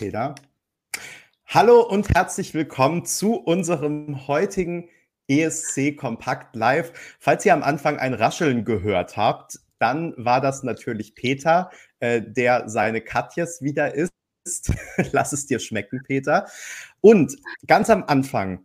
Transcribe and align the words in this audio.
Peter. 0.00 0.34
Hallo 1.44 1.82
und 1.82 2.08
herzlich 2.14 2.54
willkommen 2.54 3.04
zu 3.04 3.34
unserem 3.34 4.26
heutigen 4.26 4.88
ESC 5.28 5.94
Kompakt 5.94 6.56
Live. 6.56 7.18
Falls 7.20 7.44
ihr 7.44 7.52
am 7.52 7.62
Anfang 7.62 7.98
ein 7.98 8.14
Rascheln 8.14 8.64
gehört 8.64 9.18
habt, 9.18 9.58
dann 9.78 10.14
war 10.16 10.40
das 10.40 10.62
natürlich 10.62 11.14
Peter, 11.14 11.70
äh, 11.98 12.22
der 12.22 12.70
seine 12.70 13.02
Katjes 13.02 13.60
wieder 13.60 13.94
isst. 13.94 14.72
Lass 15.12 15.34
es 15.34 15.44
dir 15.44 15.58
schmecken, 15.58 16.02
Peter. 16.06 16.48
Und 17.02 17.36
ganz 17.66 17.90
am 17.90 18.04
Anfang 18.04 18.64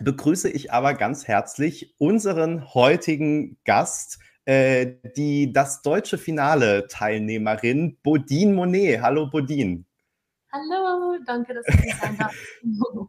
begrüße 0.00 0.50
ich 0.50 0.72
aber 0.72 0.94
ganz 0.94 1.28
herzlich 1.28 1.94
unseren 1.98 2.74
heutigen 2.74 3.56
Gast, 3.64 4.18
äh, 4.46 4.94
die 5.16 5.52
das 5.52 5.82
deutsche 5.82 6.18
Finale 6.18 6.88
Teilnehmerin 6.88 7.98
Bodine 8.02 8.52
Monet. 8.52 9.00
Hallo 9.00 9.30
Bodine. 9.30 9.84
Hallo, 10.52 11.16
danke, 11.24 11.54
dass 11.54 11.66
ich 11.66 11.94
sein 11.96 12.18
darf. 12.18 12.34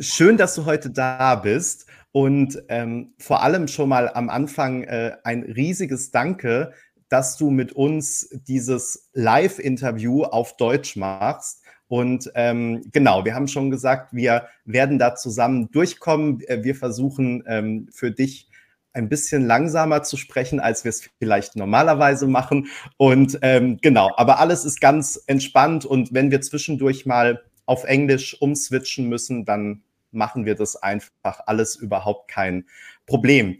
Schön, 0.00 0.36
dass 0.36 0.56
du 0.56 0.64
heute 0.64 0.90
da 0.90 1.36
bist 1.36 1.86
und 2.10 2.60
ähm, 2.68 3.14
vor 3.18 3.42
allem 3.42 3.68
schon 3.68 3.88
mal 3.88 4.08
am 4.12 4.28
Anfang 4.28 4.82
äh, 4.82 5.16
ein 5.22 5.44
riesiges 5.44 6.10
Danke, 6.10 6.72
dass 7.08 7.36
du 7.36 7.50
mit 7.50 7.72
uns 7.72 8.28
dieses 8.48 9.10
Live-Interview 9.12 10.24
auf 10.24 10.56
Deutsch 10.56 10.96
machst. 10.96 11.62
Und 11.86 12.32
ähm, 12.34 12.82
genau, 12.92 13.24
wir 13.24 13.36
haben 13.36 13.46
schon 13.46 13.70
gesagt, 13.70 14.12
wir 14.12 14.48
werden 14.64 14.98
da 14.98 15.14
zusammen 15.14 15.70
durchkommen. 15.70 16.40
Äh, 16.48 16.64
wir 16.64 16.74
versuchen 16.74 17.44
ähm, 17.46 17.88
für 17.92 18.10
dich 18.10 18.50
ein 18.96 19.08
bisschen 19.08 19.46
langsamer 19.46 20.02
zu 20.02 20.16
sprechen, 20.16 20.58
als 20.58 20.84
wir 20.84 20.88
es 20.88 21.08
vielleicht 21.18 21.54
normalerweise 21.54 22.26
machen. 22.26 22.68
Und 22.96 23.38
ähm, 23.42 23.78
genau, 23.82 24.10
aber 24.16 24.40
alles 24.40 24.64
ist 24.64 24.80
ganz 24.80 25.22
entspannt. 25.26 25.84
Und 25.84 26.12
wenn 26.12 26.30
wir 26.30 26.40
zwischendurch 26.40 27.06
mal 27.06 27.42
auf 27.66 27.84
Englisch 27.84 28.40
umswitchen 28.40 29.08
müssen, 29.08 29.44
dann 29.44 29.82
machen 30.10 30.46
wir 30.46 30.54
das 30.54 30.76
einfach 30.76 31.40
alles 31.46 31.76
überhaupt 31.76 32.28
kein 32.28 32.64
Problem. 33.06 33.58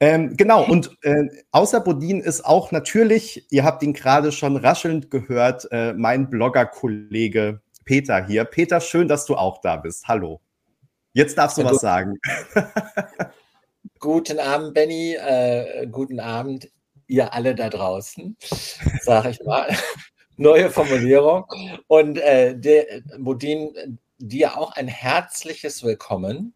Ähm, 0.00 0.36
genau, 0.36 0.64
und 0.68 0.98
äh, 1.02 1.28
außer 1.52 1.80
Bodin 1.80 2.20
ist 2.20 2.44
auch 2.44 2.72
natürlich, 2.72 3.46
ihr 3.50 3.64
habt 3.64 3.82
ihn 3.82 3.92
gerade 3.92 4.32
schon 4.32 4.56
raschelnd 4.56 5.10
gehört, 5.10 5.68
äh, 5.70 5.92
mein 5.94 6.28
Blogger-Kollege 6.28 7.60
Peter 7.84 8.24
hier. 8.26 8.44
Peter, 8.44 8.80
schön, 8.80 9.08
dass 9.08 9.26
du 9.26 9.36
auch 9.36 9.60
da 9.60 9.76
bist. 9.76 10.08
Hallo. 10.08 10.40
Jetzt 11.12 11.36
darfst 11.36 11.58
du 11.58 11.62
Hallo. 11.62 11.74
was 11.74 11.80
sagen. 11.80 12.18
Guten 13.98 14.38
Abend, 14.38 14.74
Benny. 14.74 15.14
Äh, 15.14 15.86
guten 15.86 16.20
Abend, 16.20 16.70
ihr 17.06 17.32
alle 17.32 17.54
da 17.54 17.68
draußen, 17.68 18.36
sage 19.00 19.30
ich 19.30 19.40
mal. 19.44 19.68
Neue 20.36 20.70
Formulierung. 20.70 21.44
Und 21.86 22.18
äh, 22.18 22.58
der, 22.58 23.02
Modin, 23.18 24.00
dir 24.18 24.56
auch 24.58 24.72
ein 24.72 24.88
herzliches 24.88 25.82
Willkommen. 25.82 26.54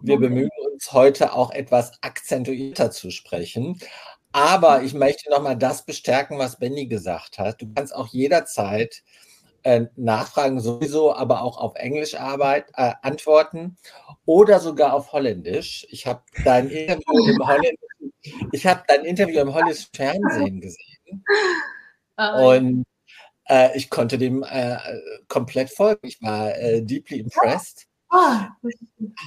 Wir 0.00 0.18
bemühen 0.18 0.50
uns 0.72 0.92
heute 0.92 1.32
auch 1.32 1.50
etwas 1.50 1.92
akzentuierter 2.02 2.90
zu 2.90 3.10
sprechen. 3.10 3.78
Aber 4.32 4.82
ich 4.82 4.94
möchte 4.94 5.30
nochmal 5.30 5.56
das 5.56 5.84
bestärken, 5.84 6.38
was 6.38 6.58
Benny 6.58 6.86
gesagt 6.86 7.38
hat. 7.38 7.62
Du 7.62 7.72
kannst 7.72 7.94
auch 7.94 8.08
jederzeit 8.08 9.02
äh, 9.64 9.86
nachfragen, 9.96 10.60
sowieso, 10.60 11.14
aber 11.14 11.42
auch 11.42 11.58
auf 11.58 11.74
Englisch 11.74 12.14
Arbeit, 12.14 12.66
äh, 12.74 12.92
antworten 13.02 13.76
oder 14.26 14.60
sogar 14.60 14.94
auf 14.94 15.12
Holländisch. 15.12 15.86
Ich 15.90 16.06
habe 16.06 16.22
dein 16.44 16.68
Interview 16.68 17.26
im 17.26 17.46
Holländischen, 17.46 18.12
ich 18.52 18.66
habe 18.66 18.82
dein 18.86 19.04
Interview 19.04 19.40
im 19.40 19.52
holländischen 19.52 19.88
Fernsehen 19.92 20.60
gesehen. 20.60 21.24
Oh. 22.16 22.50
Und 22.50 22.84
äh, 23.48 23.76
ich 23.76 23.90
konnte 23.90 24.18
dem 24.18 24.42
äh, 24.42 24.76
komplett 25.28 25.70
folgen. 25.70 26.06
Ich 26.06 26.22
war 26.22 26.54
äh, 26.56 26.82
deeply 26.82 27.20
impressed. 27.20 27.86
Oh. 28.10 28.16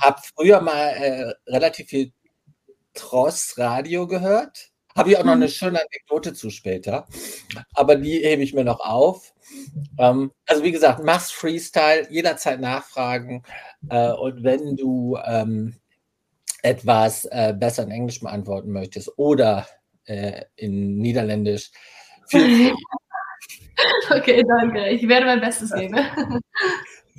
Habe 0.01 0.21
früher 0.35 0.61
mal 0.61 1.35
relativ 1.47 1.89
viel 1.89 2.13
Tross 2.93 3.57
Radio 3.57 4.07
gehört. 4.07 4.71
Habe 4.97 5.11
ich 5.11 5.17
auch 5.17 5.23
noch 5.23 5.33
eine 5.33 5.45
mhm. 5.45 5.51
schöne 5.51 5.79
Anekdote 5.79 6.33
zu 6.33 6.49
später. 6.49 7.07
Aber 7.73 7.95
die 7.95 8.19
hebe 8.19 8.43
ich 8.43 8.53
mir 8.53 8.63
noch 8.63 8.79
auf. 8.79 9.33
Ähm, 9.97 10.31
also 10.45 10.63
wie 10.63 10.71
gesagt, 10.71 11.03
machst 11.03 11.33
Freestyle, 11.33 12.07
jederzeit 12.09 12.59
nachfragen. 12.59 13.43
Äh, 13.89 14.11
und 14.11 14.43
wenn 14.43 14.75
du 14.75 15.17
ähm, 15.23 15.75
etwas 16.63 17.25
äh, 17.25 17.53
besser 17.57 17.83
in 17.83 17.91
Englisch 17.91 18.19
beantworten 18.19 18.71
möchtest 18.71 19.17
oder 19.17 19.67
äh, 20.05 20.41
in 20.55 20.97
Niederländisch, 20.97 21.71
viel 22.27 22.73
Okay, 24.09 24.43
danke. 24.47 24.89
Ich 24.89 25.07
werde 25.07 25.27
mein 25.27 25.39
Bestes 25.39 25.71
geben. 25.71 25.95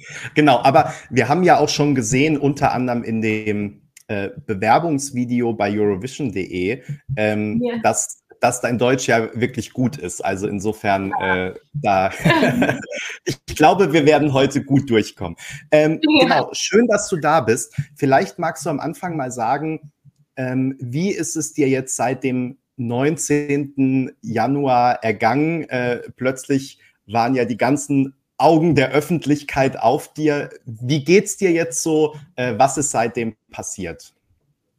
Genau, 0.35 0.61
aber 0.63 0.93
wir 1.11 1.29
haben 1.29 1.43
ja 1.43 1.59
auch 1.59 1.69
schon 1.69 1.95
gesehen, 1.95 2.39
unter 2.39 2.73
anderem 2.73 3.03
in 3.03 3.21
dem 3.21 3.88
äh, 4.09 4.31
Bewerbungsvideo 4.47 5.53
bei 5.53 5.71
Eurovision.de, 5.71 6.83
ähm, 7.17 7.63
yeah. 7.63 7.79
dass 7.83 8.25
dass 8.41 8.61
dein 8.61 8.79
Deutsch 8.79 9.09
ja 9.09 9.29
wirklich 9.35 9.73
gut 9.73 9.97
ist. 9.97 10.25
Also 10.25 10.47
insofern, 10.47 11.13
äh, 11.21 11.55
da, 11.73 12.11
ich 13.25 13.37
glaube, 13.47 13.93
wir 13.93 14.07
werden 14.07 14.33
heute 14.33 14.63
gut 14.63 14.89
durchkommen. 14.91 15.37
Ähm, 15.71 16.01
ja. 16.03 16.23
Genau, 16.23 16.49
schön, 16.53 16.87
dass 16.87 17.09
du 17.09 17.17
da 17.17 17.41
bist. 17.41 17.75
Vielleicht 17.97 18.39
magst 18.39 18.65
du 18.65 18.71
am 18.71 18.81
Anfang 18.81 19.17
mal 19.17 19.33
sagen, 19.33 19.93
ähm, 20.37 20.77
wie 20.79 21.11
ist 21.11 21.37
es 21.37 21.53
dir 21.53 21.69
jetzt 21.69 21.97
seit 21.97 22.23
dem 22.23 22.59
19. 22.77 24.13
Januar 24.23 25.03
ergangen? 25.03 25.69
Äh, 25.69 26.03
plötzlich 26.17 26.79
waren 27.07 27.35
ja 27.35 27.45
die 27.45 27.57
ganzen 27.57 28.15
Augen 28.39 28.75
der 28.75 28.91
Öffentlichkeit 28.91 29.79
auf 29.79 30.13
dir. 30.15 30.51
Wie 30.65 31.05
geht's 31.05 31.37
dir 31.37 31.51
jetzt 31.53 31.83
so? 31.83 32.15
Äh, 32.37 32.55
was 32.57 32.79
ist 32.79 32.91
seitdem 32.91 33.37
passiert? 33.51 34.15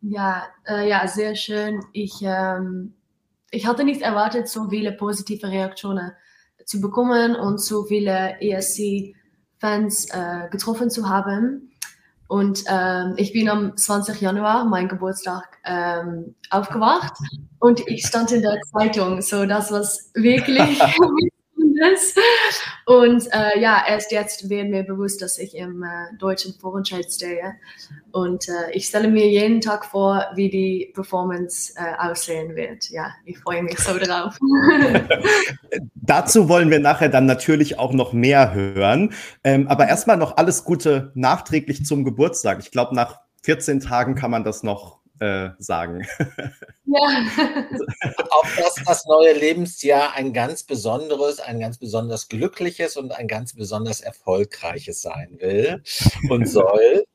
Ja, 0.01 0.43
äh, 0.65 0.89
ja, 0.89 1.07
sehr 1.07 1.35
schön. 1.35 1.83
Ich 1.91 2.13
ähm, 2.21 2.93
ich 3.51 3.65
hatte 3.67 3.83
nicht 3.83 4.01
erwartet, 4.01 4.47
so 4.47 4.69
viele 4.69 4.91
positive 4.91 5.47
Reaktionen 5.47 6.11
zu 6.65 6.81
bekommen 6.81 7.35
und 7.35 7.59
so 7.59 7.83
viele 7.83 8.39
ESC-Fans 8.39 10.09
äh, 10.11 10.49
getroffen 10.51 10.89
zu 10.89 11.09
haben. 11.09 11.71
Und 12.27 12.63
ähm, 12.67 13.15
ich 13.17 13.33
bin 13.33 13.49
am 13.49 13.75
20. 13.75 14.21
Januar, 14.21 14.65
mein 14.65 14.87
Geburtstag, 14.87 15.57
ähm, 15.65 16.35
aufgewacht 16.51 17.13
und 17.57 17.81
ich 17.87 18.05
stand 18.05 18.31
in 18.31 18.43
der 18.43 18.61
Zeitung. 18.71 19.19
So, 19.23 19.47
das 19.47 19.71
war 19.71 19.81
wirklich 20.13 20.79
ist. 21.93 22.17
Und 22.85 23.27
äh, 23.31 23.59
ja, 23.59 23.83
erst 23.87 24.11
jetzt 24.11 24.49
wird 24.49 24.69
mir 24.69 24.83
bewusst, 24.83 25.21
dass 25.21 25.37
ich 25.37 25.55
im 25.55 25.83
äh, 25.83 26.17
deutschen 26.17 26.53
Vorentscheid 26.53 27.05
stehe. 27.11 27.55
Und 28.11 28.47
äh, 28.47 28.71
ich 28.73 28.87
stelle 28.87 29.07
mir 29.07 29.27
jeden 29.27 29.61
Tag 29.61 29.85
vor, 29.85 30.25
wie 30.35 30.49
die 30.49 30.91
Performance 30.93 31.73
äh, 31.75 32.09
aussehen 32.09 32.55
wird. 32.55 32.89
Ja, 32.89 33.11
ich 33.25 33.37
freue 33.39 33.63
mich 33.63 33.79
so 33.79 33.97
drauf. 33.97 34.37
Dazu 35.95 36.49
wollen 36.49 36.71
wir 36.71 36.79
nachher 36.79 37.09
dann 37.09 37.25
natürlich 37.25 37.77
auch 37.77 37.93
noch 37.93 38.13
mehr 38.13 38.53
hören. 38.53 39.13
Ähm, 39.43 39.67
aber 39.67 39.87
erstmal 39.87 40.17
noch 40.17 40.37
alles 40.37 40.63
Gute 40.63 41.11
nachträglich 41.15 41.85
zum 41.85 42.03
Geburtstag. 42.03 42.59
Ich 42.59 42.71
glaube, 42.71 42.95
nach 42.95 43.19
14 43.43 43.79
Tagen 43.79 44.15
kann 44.15 44.31
man 44.31 44.43
das 44.43 44.63
noch 44.63 44.98
äh, 45.19 45.49
sagen. 45.57 46.07
Ja. 46.91 47.23
Auf 48.31 48.57
dass 48.57 48.83
das 48.83 49.05
neue 49.05 49.33
Lebensjahr 49.33 50.15
ein 50.15 50.33
ganz 50.33 50.63
besonderes, 50.63 51.39
ein 51.39 51.59
ganz 51.59 51.77
besonders 51.77 52.29
glückliches 52.29 52.97
und 52.97 53.11
ein 53.11 53.27
ganz 53.27 53.53
besonders 53.53 54.01
erfolgreiches 54.01 55.03
sein 55.03 55.37
will 55.39 55.83
und 56.31 56.45
soll. 56.49 57.05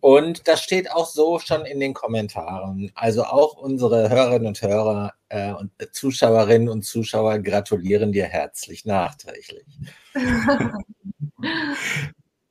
Und 0.00 0.48
das 0.48 0.62
steht 0.62 0.90
auch 0.90 1.06
so 1.06 1.38
schon 1.38 1.66
in 1.66 1.80
den 1.80 1.92
Kommentaren. 1.92 2.92
Also 2.94 3.24
auch 3.24 3.58
unsere 3.58 4.08
Hörerinnen 4.08 4.46
und 4.46 4.62
Hörer 4.62 5.12
äh, 5.28 5.52
und 5.52 5.70
Zuschauerinnen 5.92 6.70
und 6.70 6.82
Zuschauer 6.82 7.40
gratulieren 7.40 8.12
dir 8.12 8.24
herzlich 8.24 8.86
nachträglich. 8.86 9.66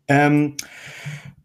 ähm, 0.08 0.56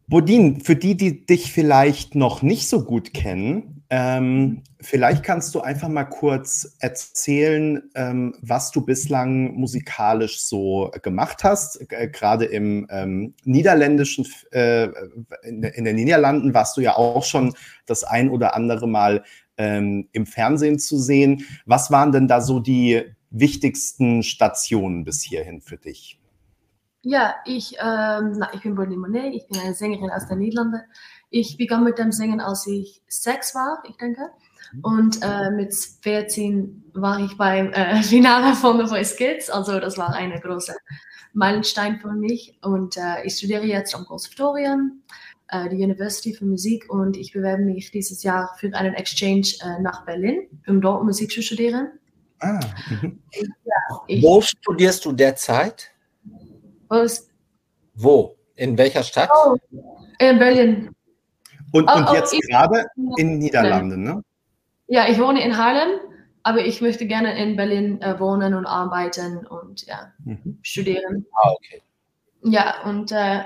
Bodin, 0.06 0.60
für 0.60 0.76
die, 0.76 0.96
die 0.96 1.24
dich 1.24 1.52
vielleicht 1.52 2.14
noch 2.14 2.42
nicht 2.42 2.68
so 2.68 2.84
gut 2.84 3.14
kennen, 3.14 3.74
ähm, 3.90 4.62
vielleicht 4.80 5.22
kannst 5.22 5.54
du 5.54 5.60
einfach 5.60 5.88
mal 5.88 6.04
kurz 6.04 6.76
erzählen, 6.80 7.82
ähm, 7.94 8.34
was 8.40 8.70
du 8.70 8.84
bislang 8.84 9.54
musikalisch 9.54 10.40
so 10.40 10.90
gemacht 11.02 11.44
hast. 11.44 11.80
Äh, 11.92 12.08
Gerade 12.08 12.46
im 12.46 12.86
ähm, 12.90 13.34
niederländischen, 13.44 14.26
äh, 14.50 14.88
in, 15.42 15.62
in, 15.62 15.84
den 15.84 15.96
Niederlanden 15.96 16.54
warst 16.54 16.76
du 16.76 16.80
ja 16.80 16.96
auch 16.96 17.24
schon 17.24 17.54
das 17.86 18.04
ein 18.04 18.30
oder 18.30 18.56
andere 18.56 18.88
Mal 18.88 19.22
ähm, 19.58 20.08
im 20.12 20.26
Fernsehen 20.26 20.78
zu 20.78 20.98
sehen. 20.98 21.44
Was 21.64 21.90
waren 21.90 22.10
denn 22.10 22.26
da 22.26 22.40
so 22.40 22.58
die 22.58 23.02
wichtigsten 23.30 24.22
Stationen 24.22 25.04
bis 25.04 25.22
hierhin 25.22 25.60
für 25.60 25.76
dich? 25.76 26.18
Ja, 27.04 27.34
ich, 27.44 27.76
ähm, 27.78 28.32
na, 28.38 28.48
ich 28.54 28.62
bin 28.62 28.74
Bonnie 28.74 28.96
Monet, 28.96 29.34
ich 29.34 29.46
bin 29.46 29.60
eine 29.60 29.74
Sängerin 29.74 30.10
aus 30.10 30.26
den 30.26 30.38
Niederlanden. 30.38 30.80
Ich 31.28 31.58
begann 31.58 31.84
mit 31.84 31.98
dem 31.98 32.12
Singen, 32.12 32.40
als 32.40 32.66
ich 32.66 33.02
sechs 33.08 33.54
war, 33.54 33.82
ich 33.86 33.96
denke. 33.98 34.30
Und 34.82 35.18
äh, 35.22 35.50
mit 35.50 35.74
14 35.74 36.82
war 36.94 37.20
ich 37.20 37.36
beim 37.36 37.72
äh, 37.72 38.02
Finale 38.02 38.54
von 38.54 38.78
The 38.78 38.86
Voice 38.86 39.16
Kids. 39.16 39.50
Also 39.50 39.80
das 39.80 39.98
war 39.98 40.14
eine 40.14 40.40
große 40.40 40.74
Meilenstein 41.34 42.00
für 42.00 42.12
mich. 42.12 42.58
Und 42.62 42.96
äh, 42.96 43.22
ich 43.24 43.36
studiere 43.36 43.64
jetzt 43.64 43.94
am 43.94 44.06
Konservatorium, 44.06 45.02
äh, 45.48 45.68
die 45.68 45.76
University 45.76 46.32
für 46.32 46.46
Musik 46.46 46.90
und 46.90 47.18
ich 47.18 47.32
bewerbe 47.32 47.62
mich 47.62 47.90
dieses 47.90 48.22
Jahr 48.22 48.56
für 48.58 48.72
einen 48.74 48.94
Exchange 48.94 49.48
äh, 49.60 49.82
nach 49.82 50.06
Berlin, 50.06 50.48
um 50.66 50.80
dort 50.80 51.04
Musik 51.04 51.30
zu 51.30 51.42
studieren. 51.42 51.98
Ah, 52.40 52.60
mhm. 52.88 53.20
ja, 53.32 54.22
Wo 54.22 54.40
studierst 54.40 55.04
du 55.04 55.12
derzeit? 55.12 55.93
Was? 56.88 57.28
Wo? 57.94 58.36
In 58.56 58.78
welcher 58.78 59.02
Stadt? 59.02 59.30
Oh, 59.32 59.56
in 60.18 60.38
Berlin. 60.38 60.90
Und, 61.72 61.90
und 61.92 62.06
oh, 62.08 62.14
jetzt 62.14 62.34
oh, 62.34 62.38
gerade 62.48 62.86
in 63.16 63.38
Niederlanden, 63.38 64.02
ne? 64.02 64.22
Ja, 64.86 65.08
ich 65.08 65.18
wohne 65.18 65.42
in 65.44 65.56
Haarlem, 65.56 65.98
aber 66.42 66.64
ich 66.64 66.80
möchte 66.80 67.06
gerne 67.06 67.36
in 67.42 67.56
Berlin 67.56 68.00
äh, 68.00 68.18
wohnen 68.20 68.54
und 68.54 68.66
arbeiten 68.66 69.46
und 69.46 69.86
ja, 69.86 70.12
mhm. 70.24 70.58
studieren. 70.62 71.26
Ah, 71.32 71.50
okay. 71.50 71.82
Ja, 72.42 72.82
und 72.84 73.10
äh, 73.10 73.40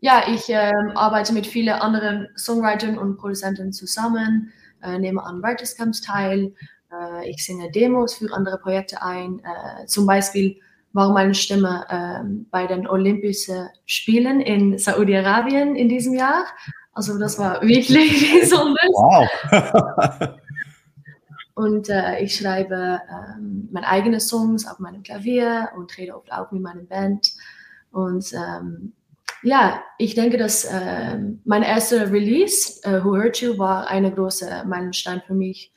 ja, 0.00 0.24
ich 0.28 0.48
äh, 0.48 0.72
arbeite 0.94 1.32
mit 1.32 1.46
vielen 1.46 1.74
anderen 1.74 2.28
Songwritern 2.36 2.98
und 2.98 3.18
Produzenten 3.18 3.72
zusammen, 3.72 4.52
äh, 4.82 4.98
nehme 4.98 5.22
an 5.22 5.42
Writers 5.42 5.76
Camps 5.76 6.00
teil, 6.00 6.54
äh, 6.92 7.28
ich 7.28 7.44
singe 7.44 7.70
Demos 7.70 8.14
für 8.14 8.32
andere 8.32 8.58
Projekte 8.58 9.02
ein. 9.02 9.40
Äh, 9.40 9.86
zum 9.86 10.06
Beispiel 10.06 10.60
war 10.92 11.12
meine 11.12 11.34
Stimme 11.34 11.84
ähm, 11.90 12.46
bei 12.50 12.66
den 12.66 12.88
Olympischen 12.88 13.68
Spielen 13.86 14.40
in 14.40 14.78
Saudi-Arabien 14.78 15.76
in 15.76 15.88
diesem 15.88 16.14
Jahr. 16.14 16.44
Also 16.92 17.18
das 17.18 17.38
war 17.38 17.62
wirklich 17.62 18.34
besonders. 18.40 18.88
Wow. 18.92 20.30
Und 21.58 21.88
äh, 21.88 22.20
ich 22.22 22.36
schreibe 22.36 23.00
ähm, 23.10 23.68
meine 23.72 23.88
eigenen 23.88 24.20
Songs 24.20 24.64
auf 24.64 24.78
meinem 24.78 25.02
Klavier 25.02 25.70
und 25.76 25.98
rede 25.98 26.14
oft 26.14 26.30
auch 26.32 26.52
mit 26.52 26.62
meiner 26.62 26.84
Band. 26.84 27.32
Und 27.90 28.32
ähm, 28.32 28.92
ja, 29.42 29.82
ich 29.98 30.14
denke, 30.14 30.36
dass 30.36 30.64
äh, 30.64 31.18
mein 31.44 31.64
erster 31.64 32.12
Release, 32.12 32.80
äh, 32.84 33.02
Who 33.02 33.16
Hurt 33.16 33.40
You, 33.40 33.58
war 33.58 33.88
eine 33.88 34.14
große 34.14 34.66
Meilenstein 34.68 35.20
für 35.26 35.34
mich, 35.34 35.72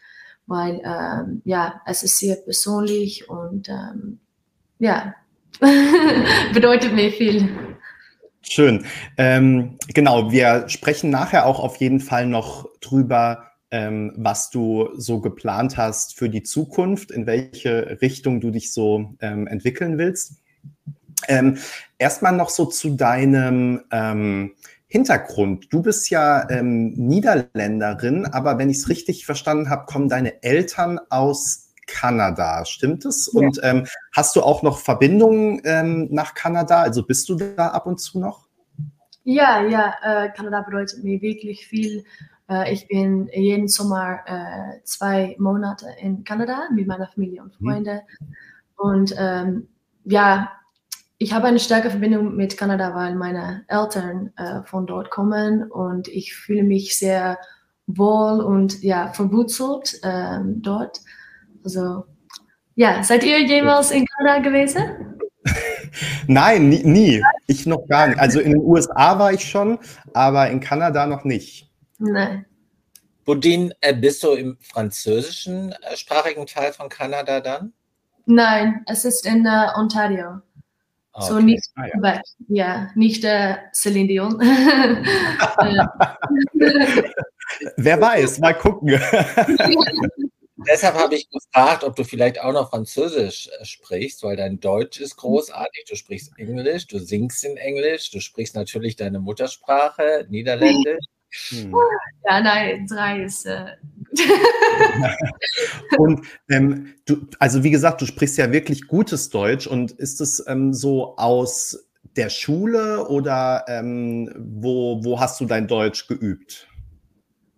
weil 0.45 0.81
ähm, 0.83 1.41
ja, 1.45 1.81
es 1.87 2.03
ist 2.03 2.19
sehr 2.19 2.35
persönlich 2.35 3.27
und 3.27 3.67
ähm, 3.67 4.19
ja, 4.81 5.13
bedeutet 6.53 6.93
mir 6.93 7.11
viel. 7.11 7.47
Schön. 8.41 8.85
Ähm, 9.17 9.77
genau, 9.93 10.31
wir 10.31 10.67
sprechen 10.67 11.11
nachher 11.11 11.45
auch 11.45 11.59
auf 11.59 11.77
jeden 11.77 11.99
Fall 11.99 12.25
noch 12.25 12.67
drüber, 12.81 13.51
ähm, 13.69 14.11
was 14.17 14.49
du 14.49 14.89
so 14.97 15.21
geplant 15.21 15.77
hast 15.77 16.17
für 16.17 16.29
die 16.29 16.43
Zukunft, 16.43 17.11
in 17.11 17.27
welche 17.27 17.99
Richtung 18.01 18.41
du 18.41 18.49
dich 18.49 18.73
so 18.73 19.13
ähm, 19.21 19.47
entwickeln 19.47 19.97
willst. 19.97 20.41
Ähm, 21.27 21.59
Erstmal 21.99 22.33
noch 22.33 22.49
so 22.49 22.65
zu 22.65 22.95
deinem 22.95 23.81
ähm, 23.91 24.53
Hintergrund. 24.87 25.67
Du 25.69 25.83
bist 25.83 26.09
ja 26.09 26.49
ähm, 26.49 26.93
Niederländerin, 26.93 28.25
aber 28.25 28.57
wenn 28.57 28.71
ich 28.71 28.77
es 28.77 28.89
richtig 28.89 29.27
verstanden 29.27 29.69
habe, 29.69 29.85
kommen 29.85 30.09
deine 30.09 30.41
Eltern 30.41 30.99
aus 31.11 31.60
Kanada, 31.87 32.65
stimmt 32.65 33.05
es? 33.05 33.31
Ja. 33.33 33.39
Und 33.39 33.59
ähm, 33.63 33.87
hast 34.13 34.35
du 34.35 34.41
auch 34.41 34.63
noch 34.63 34.79
Verbindungen 34.79 35.61
ähm, 35.65 36.07
nach 36.11 36.33
Kanada? 36.33 36.81
Also 36.81 37.03
bist 37.03 37.29
du 37.29 37.35
da 37.35 37.67
ab 37.67 37.85
und 37.85 37.99
zu 37.99 38.19
noch? 38.19 38.47
Ja, 39.23 39.61
ja, 39.63 39.93
äh, 40.01 40.29
Kanada 40.31 40.61
bedeutet 40.61 41.03
mir 41.03 41.21
wirklich 41.21 41.67
viel. 41.67 42.03
Äh, 42.49 42.73
ich 42.73 42.87
bin 42.87 43.29
jeden 43.33 43.67
Sommer 43.67 44.19
äh, 44.25 44.83
zwei 44.83 45.35
Monate 45.37 45.87
in 45.99 46.23
Kanada 46.23 46.69
mit 46.73 46.87
meiner 46.87 47.07
Familie 47.07 47.43
und 47.43 47.55
Freunden. 47.55 48.01
Mhm. 48.19 48.35
Und 48.75 49.15
ähm, 49.17 49.67
ja, 50.05 50.51
ich 51.19 51.33
habe 51.33 51.45
eine 51.45 51.59
starke 51.59 51.91
Verbindung 51.91 52.35
mit 52.35 52.57
Kanada, 52.57 52.95
weil 52.95 53.15
meine 53.15 53.63
Eltern 53.67 54.33
äh, 54.37 54.63
von 54.63 54.87
dort 54.87 55.11
kommen 55.11 55.69
und 55.69 56.07
ich 56.07 56.35
fühle 56.35 56.63
mich 56.63 56.97
sehr 56.97 57.37
wohl 57.85 58.41
und 58.41 58.81
ja, 58.81 59.13
verwurzelt 59.13 59.99
ähm, 60.01 60.63
dort. 60.63 60.99
Also, 61.63 62.05
ja, 62.75 63.03
seid 63.03 63.23
ihr 63.23 63.41
jemals 63.45 63.91
in 63.91 64.05
Kanada 64.05 64.39
gewesen? 64.39 65.17
Nein, 66.27 66.69
nie, 66.69 66.83
nie, 66.83 67.23
Ich 67.47 67.65
noch 67.65 67.87
gar 67.87 68.07
nicht. 68.07 68.19
Also 68.19 68.39
in 68.39 68.51
den 68.51 68.61
USA 68.61 69.17
war 69.19 69.33
ich 69.33 69.49
schon, 69.49 69.79
aber 70.13 70.49
in 70.49 70.59
Kanada 70.59 71.05
noch 71.05 71.23
nicht. 71.23 71.69
Nein. 71.97 72.45
Bodine, 73.25 73.71
äh, 73.81 73.93
bist 73.93 74.23
du 74.23 74.31
im 74.33 74.57
französischen 74.61 75.71
äh, 75.71 75.95
sprachigen 75.95 76.47
Teil 76.47 76.73
von 76.73 76.89
Kanada 76.89 77.39
dann? 77.39 77.73
Nein, 78.25 78.83
es 78.87 79.05
ist 79.05 79.25
in 79.25 79.45
uh, 79.45 79.77
Ontario. 79.77 80.41
Ah, 81.13 81.21
so 81.21 81.39
nicht 81.39 81.69
ah, 81.75 81.85
ja. 81.93 82.21
ja. 82.47 82.89
nicht 82.95 83.23
äh, 83.23 83.57
Celine 83.73 84.07
Dion. 84.07 84.39
Wer 87.77 88.01
weiß, 88.01 88.39
mal 88.39 88.53
gucken. 88.53 88.99
Deshalb 90.67 90.95
habe 90.95 91.15
ich 91.15 91.29
gefragt, 91.29 91.83
ob 91.83 91.95
du 91.95 92.03
vielleicht 92.03 92.39
auch 92.41 92.53
noch 92.53 92.69
Französisch 92.69 93.49
äh, 93.59 93.65
sprichst, 93.65 94.23
weil 94.23 94.35
dein 94.35 94.59
Deutsch 94.59 94.99
ist 94.99 95.17
großartig. 95.17 95.85
Du 95.89 95.95
sprichst 95.95 96.31
Englisch, 96.37 96.87
du 96.87 96.99
singst 96.99 97.43
in 97.43 97.57
Englisch, 97.57 98.11
du 98.11 98.19
sprichst 98.19 98.55
natürlich 98.55 98.95
deine 98.95 99.19
Muttersprache, 99.19 100.25
Niederländisch. 100.29 101.05
Hm. 101.49 101.73
Ja, 102.27 102.41
nein, 102.41 102.85
drei 102.87 103.23
ist. 103.23 103.45
Äh 103.45 103.65
und 105.97 106.25
ähm, 106.49 106.93
du, 107.05 107.25
also 107.39 107.63
wie 107.63 107.71
gesagt, 107.71 108.01
du 108.01 108.05
sprichst 108.05 108.37
ja 108.37 108.51
wirklich 108.51 108.87
gutes 108.87 109.29
Deutsch 109.29 109.67
und 109.67 109.91
ist 109.91 110.19
es 110.19 110.43
ähm, 110.47 110.73
so 110.73 111.15
aus 111.15 111.87
der 112.17 112.29
Schule 112.29 113.07
oder 113.07 113.63
ähm, 113.67 114.29
wo, 114.37 115.03
wo 115.03 115.19
hast 115.19 115.39
du 115.39 115.45
dein 115.45 115.67
Deutsch 115.67 116.07
geübt? 116.07 116.67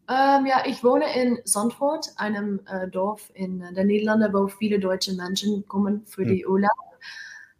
Ähm, 0.09 0.45
ja, 0.45 0.63
ich 0.65 0.83
wohne 0.83 1.05
in 1.15 1.39
Zandvoort, 1.45 2.09
einem 2.17 2.59
äh, 2.67 2.89
Dorf 2.89 3.31
in 3.33 3.59
den 3.73 3.87
Niederlanden, 3.87 4.33
wo 4.33 4.47
viele 4.47 4.79
deutsche 4.79 5.13
Menschen 5.13 5.65
kommen 5.67 6.05
für 6.05 6.25
die 6.25 6.43
hm. 6.43 6.51
Urlaub. 6.51 6.71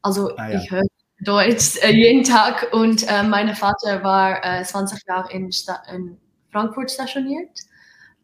Also 0.02 0.36
ah, 0.36 0.50
ja. 0.50 0.60
ich 0.60 0.70
höre 0.70 0.84
Deutsch 1.22 1.78
äh, 1.82 1.92
jeden 1.92 2.24
Tag 2.24 2.74
und 2.74 3.08
äh, 3.08 3.24
mein 3.24 3.56
Vater 3.56 4.04
war 4.04 4.44
äh, 4.44 4.64
20 4.64 5.00
Jahre 5.08 5.32
in, 5.32 5.50
in 5.94 6.18
Frankfurt 6.52 6.92
stationiert. 6.92 7.60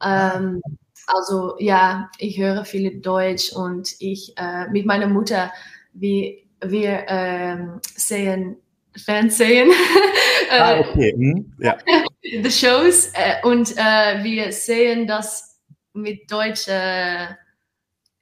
Ähm, 0.03 0.61
also 1.07 1.55
ja, 1.59 2.09
ich 2.17 2.37
höre 2.37 2.65
viel 2.65 2.99
Deutsch 2.99 3.53
und 3.53 3.95
ich 3.99 4.33
äh, 4.37 4.67
mit 4.69 4.85
meiner 4.85 5.07
Mutter, 5.07 5.51
wie 5.93 6.45
wir 6.61 7.05
ähm, 7.07 7.79
sehen 7.95 8.57
Fernsehen, 8.95 9.71
ah, 10.51 10.79
okay. 10.79 11.13
hm, 11.13 11.53
ja. 11.59 11.77
the 12.21 12.51
Shows 12.51 13.11
äh, 13.13 13.45
und 13.45 13.77
äh, 13.77 14.23
wir 14.23 14.51
sehen 14.51 15.07
das 15.07 15.59
mit 15.93 16.31
deutscher 16.31 17.37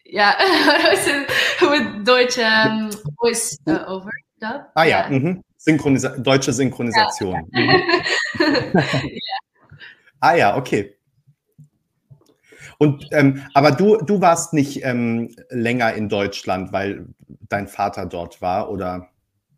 ja, 0.10 0.38
mit 1.62 2.08
deutscher 2.08 2.90
Voice 3.20 3.58
over. 3.66 4.10
Dub. 4.40 4.66
Ah 4.76 4.84
ja, 4.84 5.10
ja. 5.10 5.10
Mhm. 5.10 5.44
Synchronisa 5.58 6.10
deutsche 6.10 6.54
Synchronisation. 6.54 7.50
Ja. 7.52 7.62
Mhm. 7.62 7.84
ja. 8.76 9.38
Ah 10.20 10.36
ja, 10.36 10.58
okay. 10.58 10.96
Und 12.78 13.08
ähm, 13.12 13.44
aber 13.56 13.72
du, 13.72 13.98
du 13.98 14.22
warst 14.22 14.54
nicht 14.54 14.84
ähm, 14.84 15.36
länger 15.50 15.94
in 15.94 16.10
Deutschland, 16.10 16.72
weil 16.72 17.08
dein 17.50 17.68
Vater 17.68 18.06
dort 18.06 18.42
war, 18.42 18.70
oder? 18.70 19.10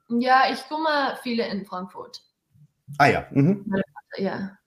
Ja, 0.09 0.51
ich 0.51 0.67
komme 0.67 1.17
viele 1.21 1.47
in 1.47 1.65
Frankfurt. 1.65 2.21
Ah 2.97 3.07
ja. 3.07 3.27
Mhm. 3.31 3.71
Ja. 4.17 4.57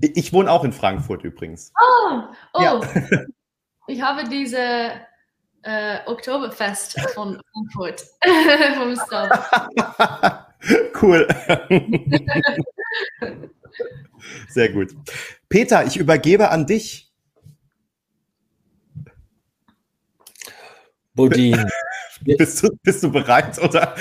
Ich, 0.00 0.16
ich, 0.16 0.32
wohne 0.32 0.50
auch 0.50 0.64
in 0.64 0.72
Frankfurt 0.72 1.22
übrigens. 1.24 1.72
Oh, 1.80 2.22
oh. 2.54 2.62
Ja. 2.62 2.80
ich 3.86 4.02
habe 4.02 4.28
diese 4.28 4.90
äh, 5.62 5.98
Oktoberfest 6.06 7.00
von 7.14 7.40
Frankfurt. 7.52 8.04
vom 8.76 8.96
Stop. 8.96 9.30
cool. 11.02 11.28
Sehr 14.48 14.72
gut. 14.72 14.94
Peter, 15.48 15.84
ich 15.86 15.96
übergebe 15.96 16.50
an 16.50 16.66
dich. 16.66 17.12
Bodin. 21.14 21.64
Bist 22.24 22.62
du, 22.62 22.68
bist 22.82 23.02
du 23.02 23.10
bereit 23.10 23.58
oder 23.58 23.94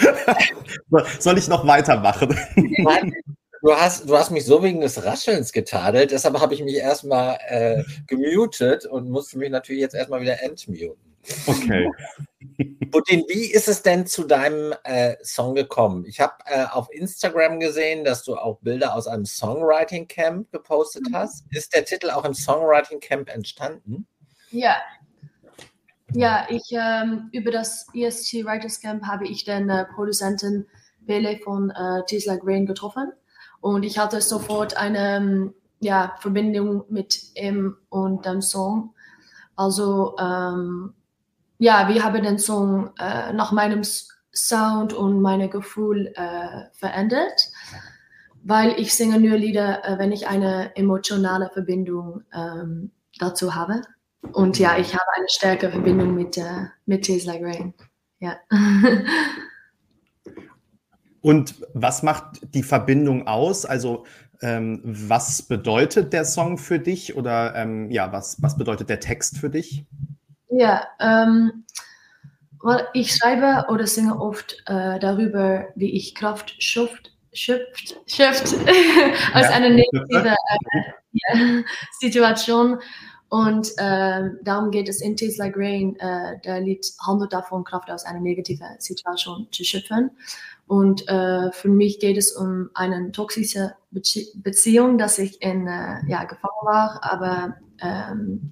soll 1.19 1.37
ich 1.37 1.47
noch 1.47 1.65
weitermachen? 1.65 2.37
Du 3.63 3.75
hast, 3.75 4.07
du 4.07 4.15
hast 4.15 4.29
mich 4.29 4.45
so 4.45 4.61
wegen 4.61 4.81
des 4.81 5.03
Raschelns 5.03 5.51
getadelt, 5.51 6.11
deshalb 6.11 6.39
habe 6.39 6.53
ich 6.53 6.63
mich 6.63 6.75
erstmal 6.75 7.39
äh, 7.47 7.83
gemutet 8.05 8.85
und 8.85 9.09
musste 9.09 9.39
mich 9.39 9.49
natürlich 9.49 9.81
jetzt 9.81 9.95
erstmal 9.95 10.21
wieder 10.21 10.43
entmuten. 10.43 10.91
Okay. 11.45 11.89
Putin, 12.91 13.25
wie 13.27 13.51
ist 13.51 13.67
es 13.67 13.81
denn 13.81 14.05
zu 14.05 14.23
deinem 14.23 14.73
äh, 14.83 15.15
Song 15.23 15.55
gekommen? 15.55 16.05
Ich 16.05 16.19
habe 16.19 16.35
äh, 16.45 16.65
auf 16.65 16.87
Instagram 16.91 17.59
gesehen, 17.59 18.03
dass 18.03 18.23
du 18.23 18.35
auch 18.35 18.59
Bilder 18.59 18.95
aus 18.95 19.07
einem 19.07 19.25
Songwriting 19.25 20.07
Camp 20.07 20.51
gepostet 20.51 21.09
mhm. 21.09 21.15
hast. 21.15 21.43
Ist 21.51 21.73
der 21.75 21.85
Titel 21.85 22.09
auch 22.09 22.25
im 22.25 22.33
Songwriting 22.33 22.99
Camp 22.99 23.33
entstanden? 23.33 24.07
Ja. 24.51 24.77
Ja, 26.17 26.47
ich 26.49 26.63
ähm, 26.71 27.29
über 27.31 27.51
das 27.51 27.85
EST 27.93 28.43
Writers 28.43 28.81
Camp 28.81 29.05
habe 29.05 29.27
ich 29.27 29.45
den 29.45 29.69
äh, 29.69 29.85
Produzenten 29.85 30.65
Bele 31.01 31.37
von 31.43 31.69
äh, 31.69 32.01
Like 32.25 32.41
Rain 32.43 32.65
getroffen 32.65 33.11
und 33.61 33.83
ich 33.83 33.99
hatte 33.99 34.19
sofort 34.21 34.75
eine 34.77 35.53
ja, 35.79 36.15
Verbindung 36.19 36.85
mit 36.89 37.21
ihm 37.35 37.77
und 37.89 38.25
dem 38.25 38.41
Song. 38.41 38.95
Also 39.55 40.15
ähm, 40.17 40.95
ja, 41.59 41.87
wir 41.87 42.03
haben 42.03 42.23
den 42.23 42.39
Song 42.39 42.89
äh, 42.97 43.31
nach 43.33 43.51
meinem 43.51 43.83
Sound 44.33 44.93
und 44.93 45.21
meinem 45.21 45.51
Gefühl 45.51 46.13
äh, 46.15 46.63
verändert, 46.73 47.47
weil 48.43 48.71
ich 48.79 48.95
singe 48.95 49.19
nur 49.19 49.37
Lieder, 49.37 49.85
äh, 49.85 49.99
wenn 49.99 50.11
ich 50.11 50.27
eine 50.27 50.75
emotionale 50.75 51.51
Verbindung 51.53 52.23
ähm, 52.33 52.89
dazu 53.19 53.53
habe. 53.53 53.83
Und 54.33 54.59
ja, 54.59 54.77
ich 54.77 54.93
habe 54.93 55.05
eine 55.15 55.29
stärkere 55.29 55.71
Verbindung 55.71 56.15
mit, 56.15 56.37
äh, 56.37 56.65
mit 56.85 57.03
Tears 57.03 57.25
Like 57.25 57.43
Rain. 57.43 57.73
Ja. 58.19 58.37
Und 61.21 61.55
was 61.73 62.03
macht 62.03 62.53
die 62.53 62.63
Verbindung 62.63 63.27
aus? 63.27 63.65
Also 63.65 64.05
ähm, 64.41 64.81
was 64.83 65.41
bedeutet 65.41 66.13
der 66.13 66.25
Song 66.25 66.57
für 66.57 66.79
dich 66.79 67.15
oder 67.15 67.55
ähm, 67.55 67.89
ja, 67.91 68.11
was, 68.11 68.41
was 68.41 68.57
bedeutet 68.57 68.89
der 68.89 68.99
Text 68.99 69.37
für 69.37 69.49
dich? 69.49 69.85
Ja, 70.49 70.87
ähm, 70.99 71.65
well, 72.63 72.87
ich 72.93 73.13
schreibe 73.15 73.65
oder 73.69 73.87
singe 73.87 74.19
oft 74.19 74.63
äh, 74.67 74.99
darüber, 74.99 75.67
wie 75.75 75.91
ich 75.91 76.15
Kraft 76.15 76.55
schöpft, 76.61 77.11
schöpft, 77.33 77.99
schöpft 78.05 78.53
aus 79.33 79.41
ja, 79.41 79.49
einer 79.49 79.69
negativen 79.69 80.35
äh, 81.33 81.63
Situation. 81.99 82.79
Und 83.29 83.71
äh, 83.77 84.29
darum 84.43 84.71
geht 84.71 84.87
es 84.87 85.01
in 85.01 85.17
Tastes 85.17 85.37
Like 85.37 85.55
Rain. 85.57 85.97
Äh, 85.99 86.39
der 86.45 86.61
Lied 86.61 86.85
handelt 87.05 87.33
davon, 87.33 87.63
Kraft 87.63 87.89
aus 87.89 88.05
einer 88.05 88.21
negativen 88.21 88.67
Situation 88.79 89.47
zu 89.51 89.63
schöpfen. 89.63 90.11
Und 90.65 91.07
äh, 91.07 91.51
für 91.51 91.69
mich 91.69 91.99
geht 91.99 92.17
es 92.17 92.33
um 92.33 92.69
eine 92.73 93.11
toxische 93.11 93.75
Bezie 93.91 94.27
Beziehung, 94.35 94.97
dass 94.97 95.17
ich 95.17 95.41
in 95.41 95.67
äh, 95.67 95.99
ja, 96.07 96.23
gefangen 96.25 96.63
war, 96.63 96.99
aber 97.01 97.57
ähm, 97.81 98.49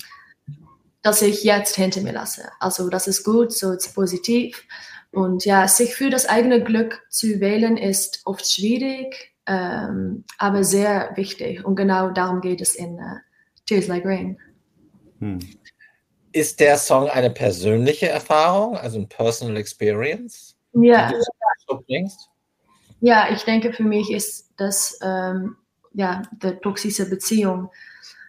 dass 1.02 1.22
ich 1.22 1.44
jetzt 1.44 1.76
hinter 1.76 2.02
mir 2.02 2.14
lasse. 2.14 2.50
Also 2.60 2.90
das 2.90 3.08
ist 3.08 3.24
gut, 3.24 3.54
so 3.54 3.74
ist 3.74 3.94
positiv. 3.94 4.66
Und 5.12 5.46
ja, 5.46 5.68
sich 5.68 5.94
für 5.96 6.10
das 6.10 6.26
eigene 6.26 6.64
Glück 6.64 7.02
zu 7.10 7.40
wählen 7.40 7.78
ist 7.78 8.22
oft 8.26 8.50
schwierig, 8.50 9.34
ähm, 9.46 10.26
aber 10.38 10.64
sehr 10.64 11.12
wichtig. 11.16 11.64
Und 11.64 11.76
genau 11.76 12.10
darum 12.10 12.42
geht 12.42 12.60
es 12.60 12.76
in 12.76 12.96
uh, 12.96 13.20
Tears 13.66 13.88
Like 13.88 14.06
Rain. 14.06 14.38
Hm. 15.20 15.40
Ist 16.32 16.60
der 16.60 16.78
Song 16.78 17.08
eine 17.10 17.30
persönliche 17.30 18.10
Erfahrung, 18.10 18.78
also 18.78 19.00
ein 19.00 19.08
Personal 19.08 19.58
Experience? 19.58 20.56
Ja. 20.74 21.12
Ja, 23.00 23.28
ich 23.32 23.44
denke, 23.44 23.72
für 23.72 23.84
mich 23.84 24.12
ist 24.12 24.52
das 24.58 25.00
ähm, 25.02 25.56
ja, 25.94 26.22
die 26.44 26.52
toxische 26.62 27.10
Beziehung. 27.10 27.70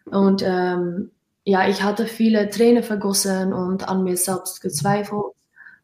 Und 0.06 0.42
ähm, 0.46 1.10
ja, 1.44 1.68
ich 1.68 1.82
hatte 1.82 2.06
viele 2.06 2.48
Tränen 2.48 2.82
vergossen 2.82 3.52
und 3.52 3.88
an 3.88 4.04
mir 4.04 4.16
selbst 4.16 4.60
gezweifelt. 4.60 5.34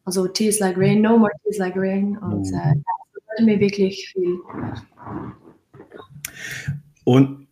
Also 0.04 0.26
Tears 0.28 0.58
Like 0.58 0.76
Rain, 0.76 1.00
No 1.00 1.18
More 1.18 1.32
Tears 1.42 1.58
Like 1.58 1.76
Rain. 1.76 2.16
Und 2.18 2.50
mhm. 2.50 2.54
äh, 2.54 2.74
das 2.74 3.12
bedeutet 3.12 3.46
mir 3.46 3.60
wirklich 3.60 4.08
viel. 4.08 4.38
Und 7.04 7.48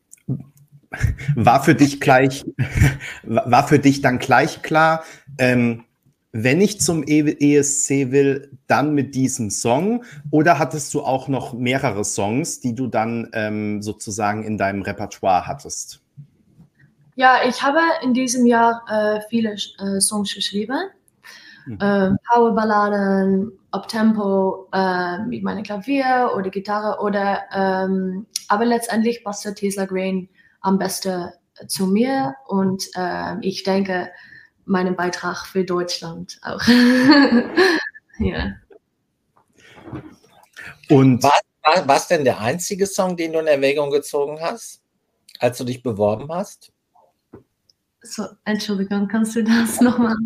war 1.37 1.62
für 1.62 1.75
dich 1.75 2.00
gleich, 2.00 2.44
war 3.23 3.66
für 3.66 3.78
dich 3.78 4.00
dann 4.00 4.18
gleich 4.18 4.62
klar, 4.62 5.04
ähm, 5.38 5.85
wenn 6.32 6.61
ich 6.61 6.80
zum 6.80 7.02
ESC 7.02 7.90
e 7.90 8.11
will, 8.12 8.56
dann 8.68 8.94
mit 8.94 9.16
diesem 9.16 9.50
Song? 9.50 10.04
Oder 10.30 10.59
hattest 10.61 10.94
du 10.94 11.02
auch 11.02 11.26
noch 11.26 11.54
mehrere 11.54 12.04
Songs, 12.04 12.61
die 12.61 12.75
du 12.75 12.87
dann 12.87 13.28
ähm, 13.32 13.82
sozusagen 13.82 14.44
in 14.44 14.56
deinem 14.56 14.82
Repertoire 14.82 15.47
hattest? 15.47 16.00
Ja, 17.16 17.40
ich 17.49 17.62
habe 17.62 17.80
in 18.02 18.14
diesem 18.14 18.47
Jahr 18.47 18.82
äh, 18.88 19.20
viele 19.28 19.54
äh, 19.78 20.00
Songs 20.00 20.32
geschrieben. 20.32 20.78
Mhm. 21.66 21.78
Äh, 21.80 22.11
Powerballaden, 22.32 23.52
Uptempo 23.73 24.68
äh, 24.73 25.18
mit 25.25 25.42
meinem 25.42 25.64
Klavier 25.64 26.30
oder 26.37 26.50
Gitarre 26.50 27.02
oder 27.02 27.40
ähm, 27.52 28.26
aber 28.49 28.64
letztendlich 28.64 29.23
passt 29.23 29.47
Tesla 29.56 29.85
Grain 29.85 30.28
am 30.61 30.79
besten 30.79 31.31
zu 31.67 31.87
mir 31.87 32.35
und 32.47 32.88
äh, 32.95 33.37
ich 33.40 33.62
denke 33.62 34.11
meinen 34.64 34.97
Beitrag 34.97 35.47
für 35.47 35.64
Deutschland 35.64 36.38
auch. 36.43 36.62
ja. 38.19 38.55
Und 40.88 41.23
war, 41.23 41.40
war, 41.62 41.88
war 41.88 41.97
es 41.97 42.07
denn 42.07 42.25
der 42.25 42.40
einzige 42.40 42.87
Song, 42.87 43.17
den 43.17 43.33
du 43.33 43.40
in 43.40 43.47
Erwägung 43.47 43.90
gezogen 43.90 44.38
hast, 44.40 44.83
als 45.38 45.59
du 45.59 45.64
dich 45.64 45.83
beworben 45.83 46.33
hast? 46.33 46.73
So, 48.02 48.25
Entschuldigung, 48.45 49.09
kannst 49.09 49.37
du 49.37 49.45
das 49.45 49.81
nochmal? 49.81 50.17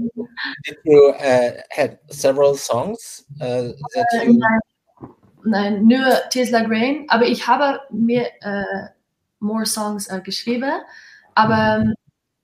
Did 0.65 0.79
you 0.85 1.11
uh, 1.11 1.61
had 1.71 1.99
several 2.09 2.55
songs? 2.55 3.27
Uh, 3.41 3.73
that 3.95 4.07
uh, 4.15 4.25
you... 4.25 4.39
nein, 4.39 4.61
nein, 5.45 5.85
nur 5.85 6.05
Tesla 6.31 6.63
Grain, 6.63 7.07
aber 7.09 7.27
ich 7.27 7.47
habe 7.49 7.81
mir 7.91 8.29
uh, 8.45 8.89
more 9.45 9.67
Songs 9.67 10.11
uh, 10.11 10.21
geschrieben, 10.23 10.73
aber 11.35 11.83
um, 11.83 11.95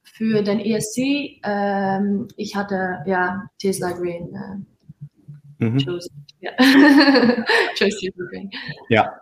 für 0.05 0.43
den 0.43 0.61
ESC, 0.61 1.41
um, 1.45 2.29
ich 2.37 2.55
hatte 2.55 2.99
ja 3.07 3.51
Tesla 3.59 3.93
Grain 3.93 4.29
uh, 5.61 5.65
mhm. 5.65 5.79
chosen. 5.79 6.27
Ja. 6.41 6.53
ja. 8.89 9.21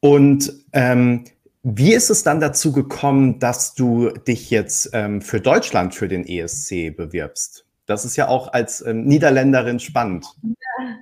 Und 0.00 0.52
ähm, 0.72 1.24
wie 1.62 1.92
ist 1.92 2.10
es 2.10 2.22
dann 2.22 2.40
dazu 2.40 2.72
gekommen, 2.72 3.40
dass 3.40 3.74
du 3.74 4.10
dich 4.10 4.50
jetzt 4.50 4.90
ähm, 4.92 5.20
für 5.20 5.40
Deutschland 5.40 5.94
für 5.94 6.08
den 6.08 6.26
ESC 6.26 6.96
bewirbst? 6.96 7.66
Das 7.86 8.04
ist 8.04 8.16
ja 8.16 8.28
auch 8.28 8.52
als 8.52 8.80
ähm, 8.80 9.04
Niederländerin 9.04 9.80
spannend. 9.80 10.26
Ja, 10.42 10.96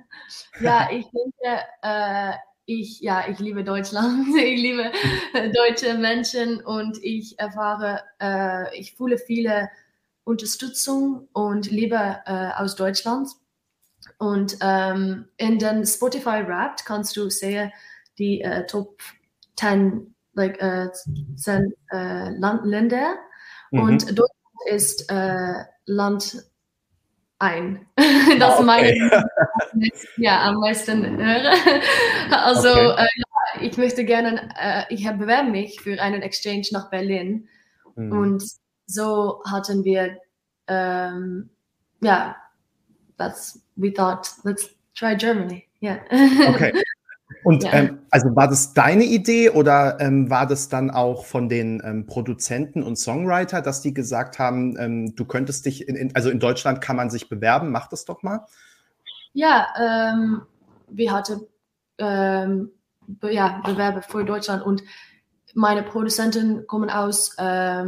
ja 0.59 0.89
ich 0.91 1.05
denke, 1.05 1.61
äh, 1.81 2.33
ich, 2.67 2.99
ja, 2.99 3.25
ich 3.29 3.39
liebe 3.39 3.63
Deutschland. 3.63 4.27
Ich 4.37 4.61
liebe 4.61 4.91
deutsche 5.33 5.97
Menschen 5.97 6.61
und 6.61 6.97
ich 7.01 7.39
erfahre, 7.39 8.03
äh, 8.21 8.77
ich 8.77 8.95
fühle 8.95 9.17
viele 9.17 9.69
Unterstützung 10.25 11.29
und 11.31 11.71
Liebe 11.71 12.19
äh, 12.25 12.49
aus 12.57 12.75
Deutschland. 12.75 13.29
Und 14.19 14.57
ähm, 14.61 15.29
in 15.37 15.57
den 15.57 15.85
Spotify 15.85 16.45
Wrapped 16.45 16.85
kannst 16.85 17.15
du 17.15 17.29
sehen 17.29 17.71
die 18.17 18.41
äh, 18.41 18.65
Top 18.67 19.01
10 19.55 20.13
like, 20.33 20.61
äh, 20.61 20.89
sind 21.35 21.73
äh, 21.91 22.29
Land, 22.37 22.65
Länder 22.65 23.15
mhm. 23.71 23.79
und 23.79 24.09
Deutschland 24.09 24.31
ist 24.65 25.09
äh, 25.09 25.63
Land 25.85 26.43
ein. 27.39 27.85
das 27.95 28.53
ah, 28.53 28.55
okay. 28.55 28.63
meine 28.63 28.91
ich 28.91 30.07
ja, 30.17 30.43
am 30.43 30.59
meisten 30.59 31.05
höre. 31.17 31.51
Also 32.29 32.69
okay. 32.69 33.05
äh, 33.59 33.65
ich 33.65 33.77
möchte 33.77 34.03
gerne, 34.05 34.49
äh, 34.59 34.83
ich 34.89 35.05
bewerbe 35.07 35.49
mich 35.49 35.79
für 35.81 36.01
einen 36.01 36.21
Exchange 36.21 36.67
nach 36.71 36.89
Berlin 36.89 37.47
mhm. 37.95 38.11
und 38.11 38.43
so 38.85 39.41
hatten 39.49 39.83
wir, 39.83 40.17
ähm, 40.67 41.49
ja, 42.01 42.35
that's, 43.17 43.61
we 43.75 43.93
thought, 43.93 44.29
let's 44.43 44.69
try 44.95 45.15
Germany. 45.15 45.65
Yeah. 45.81 45.99
Okay. 46.49 46.73
Und 47.47 47.63
ja. 47.63 47.71
ähm, 47.71 47.99
also 48.09 48.35
war 48.35 48.49
das 48.49 48.73
deine 48.73 49.05
Idee 49.05 49.51
oder 49.51 50.01
ähm, 50.01 50.29
war 50.29 50.47
das 50.47 50.67
dann 50.67 50.91
auch 50.91 51.23
von 51.23 51.47
den 51.47 51.81
ähm, 51.81 52.05
Produzenten 52.05 52.83
und 52.83 52.97
Songwriter, 52.97 53.61
dass 53.61 53.81
die 53.81 53.93
gesagt 53.93 54.37
haben, 54.37 54.77
ähm, 54.77 55.15
du 55.15 55.23
könntest 55.23 55.65
dich 55.65 55.87
in, 55.87 55.95
in, 55.95 56.13
also 56.13 56.29
in 56.29 56.41
Deutschland 56.41 56.81
kann 56.81 56.97
man 56.97 57.09
sich 57.09 57.29
bewerben, 57.29 57.71
mach 57.71 57.87
das 57.87 58.03
doch 58.03 58.21
mal? 58.21 58.45
Ja, 59.31 59.65
ähm, 59.79 60.41
wir 60.89 61.13
hatten 61.13 61.39
ähm, 61.99 62.69
be 63.07 63.33
ja, 63.33 63.61
Bewerber 63.63 64.01
für 64.01 64.25
Deutschland 64.25 64.61
und 64.61 64.83
meine 65.55 65.83
Produzenten 65.83 66.67
kommen 66.67 66.89
aus 66.89 67.33
der 67.37 67.85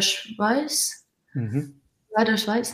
Schweiz. 0.00 1.08
Mhm. 1.34 1.80
Ja, 2.16 2.24
der 2.24 2.36
Schweiz. 2.36 2.72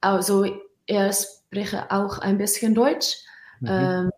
also 0.00 0.46
er 0.86 1.12
spricht 1.12 1.74
auch 1.90 2.18
ein 2.18 2.38
bisschen 2.38 2.76
Deutsch. 2.76 3.16
Mhm. 3.62 3.68
Ähm, 3.70 4.10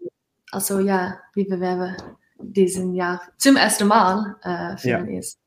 also 0.51 0.79
ja, 0.81 1.21
wir 1.35 1.47
bewerben 1.47 1.97
diesen 2.39 2.95
Jahr 2.95 3.21
zum 3.37 3.57
ersten 3.57 3.87
Mal 3.87 4.37
äh, 4.43 4.77
für 4.79 4.89
ja. 4.89 4.99
den 5.01 5.19
ESC. 5.19 5.39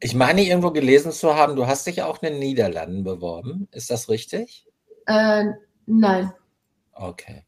Ich 0.00 0.14
meine, 0.14 0.42
irgendwo 0.42 0.70
gelesen 0.72 1.12
zu 1.12 1.36
haben, 1.36 1.54
du 1.54 1.66
hast 1.66 1.86
dich 1.86 2.02
auch 2.02 2.22
in 2.22 2.32
den 2.32 2.38
Niederlanden 2.40 3.04
beworben. 3.04 3.68
Ist 3.70 3.90
das 3.90 4.08
richtig? 4.08 4.66
Äh, 5.06 5.44
nein. 5.86 6.32
Okay. 6.92 7.44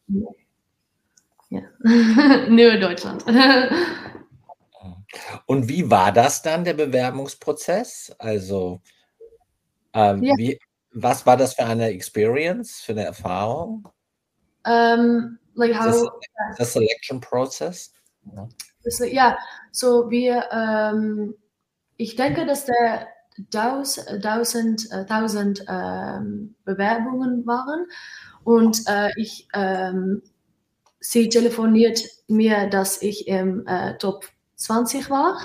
Ja. 1.48 1.62
Nur 2.48 2.76
Deutschland. 2.76 3.24
Und 5.46 5.68
wie 5.68 5.90
war 5.90 6.12
das 6.12 6.42
dann, 6.42 6.64
der 6.64 6.74
Bewerbungsprozess? 6.74 8.14
Also, 8.18 8.82
ähm, 9.92 10.22
ja. 10.22 10.34
wie, 10.36 10.58
was 10.92 11.24
war 11.26 11.36
das 11.36 11.54
für 11.54 11.64
eine 11.64 11.88
Experience, 11.88 12.80
für 12.82 12.92
eine 12.92 13.04
Erfahrung? 13.04 13.88
Um, 14.64 15.38
like 15.54 15.72
how 15.72 15.90
the, 15.90 16.10
the 16.58 16.64
selection 16.64 17.20
process. 17.20 17.90
So, 18.86 19.04
ja, 19.04 19.38
so 19.72 20.10
wir, 20.10 20.44
ähm, 20.50 21.34
ich 21.96 22.16
denke, 22.16 22.46
dass 22.46 22.66
der 22.66 23.08
tausend, 23.50 24.90
äh, 24.92 25.06
tausend 25.06 25.64
ähm, 25.68 26.54
Bewerbungen 26.64 27.46
waren 27.46 27.86
und 28.44 28.82
äh, 28.86 29.10
ich, 29.16 29.48
ähm, 29.54 30.22
sie 31.00 31.28
telefoniert 31.28 32.00
mir, 32.28 32.68
dass 32.68 33.02
ich 33.02 33.26
im 33.26 33.66
äh, 33.66 33.96
Top 33.98 34.26
20 34.56 35.10
war. 35.10 35.38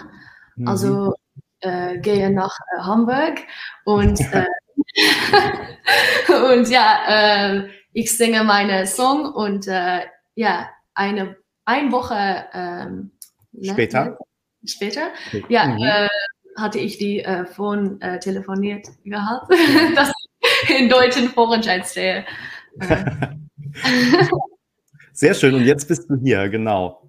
Mhm. 0.55 0.67
Also 0.67 1.13
äh, 1.61 1.97
gehe 1.99 2.29
nach 2.29 2.57
äh, 2.75 2.81
Hamburg 2.81 3.39
und, 3.85 4.19
äh, 4.33 4.45
und 6.53 6.69
ja, 6.69 7.63
ich 7.93 8.15
singe 8.15 8.43
meine 8.43 8.86
Song 8.88 9.25
und 9.34 9.67
äh, 9.67 10.01
ja, 10.36 10.69
eine, 10.93 11.36
eine 11.65 11.91
Woche 11.91 12.46
ähm, 12.53 13.12
später, 13.62 14.17
später 14.65 15.10
ja, 15.48 15.65
mhm. 15.65 15.84
äh, 15.84 16.08
hatte 16.58 16.79
ich 16.79 16.98
die 16.98 17.19
äh, 17.24 17.46
Phone 17.46 18.01
äh, 18.01 18.19
telefoniert 18.19 18.88
gehabt, 19.03 19.51
dass 19.96 20.12
ich 20.63 20.79
in 20.79 20.89
deutschen 20.89 21.29
Vorentscheid 21.29 21.86
stehe. 21.86 22.25
Sehr 25.13 25.34
schön. 25.34 25.55
Und 25.55 25.65
jetzt 25.65 25.88
bist 25.88 26.10
du 26.10 26.17
hier, 26.22 26.50
genau. 26.50 27.03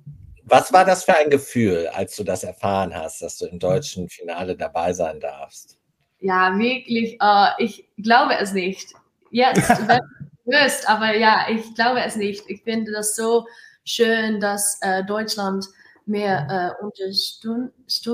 Was 0.45 0.73
war 0.73 0.85
das 0.85 1.05
für 1.05 1.17
ein 1.17 1.31
Gefühl, 1.31 1.89
als 1.93 2.17
du 2.17 2.25
das 2.25 2.43
erfahren 2.43 2.93
hast, 2.95 3.23
dass 3.23 3.39
du 3.39 3.47
im 3.47 3.61
deutschen 3.61 4.09
Finale 4.09 4.57
dabei 4.57 4.93
sein 4.93 5.21
darfst? 5.21 5.79
Ja, 6.19 6.59
wirklich. 6.59 7.19
Uh, 7.23 7.47
ich 7.59 7.89
glaube 7.99 8.35
es 8.35 8.53
nicht. 8.53 8.93
Jetzt, 9.31 9.69
wenn 9.89 10.01
wirst, 10.51 10.89
aber 10.89 11.17
ja, 11.17 11.47
ich 11.49 11.75
glaube 11.75 12.01
es 12.01 12.17
nicht. 12.17 12.45
Ich 12.49 12.63
finde 12.63 12.93
das 12.93 13.17
so 13.17 13.47
schön, 13.85 14.41
dass 14.41 14.79
äh, 14.83 15.05
Deutschland 15.05 15.67
mehr 16.07 16.77
äh, 16.81 16.85
unterstützt 16.85 18.07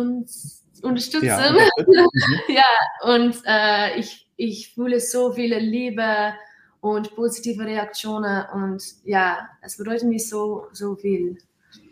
unterstützen. 0.82 1.26
Ja, 1.26 1.50
ja 2.48 2.64
und 3.02 3.36
äh, 3.46 3.98
ich, 3.98 4.28
ich 4.36 4.74
fühle 4.74 5.00
so 5.00 5.32
viele 5.32 5.58
Liebe 5.58 6.34
und 6.80 7.14
positive 7.16 7.64
Reaktionen 7.64 8.44
und 8.52 8.82
ja, 9.04 9.48
es 9.62 9.76
bedeutet 9.76 10.08
mir 10.08 10.20
so, 10.20 10.66
so 10.72 10.94
viel. 10.96 11.38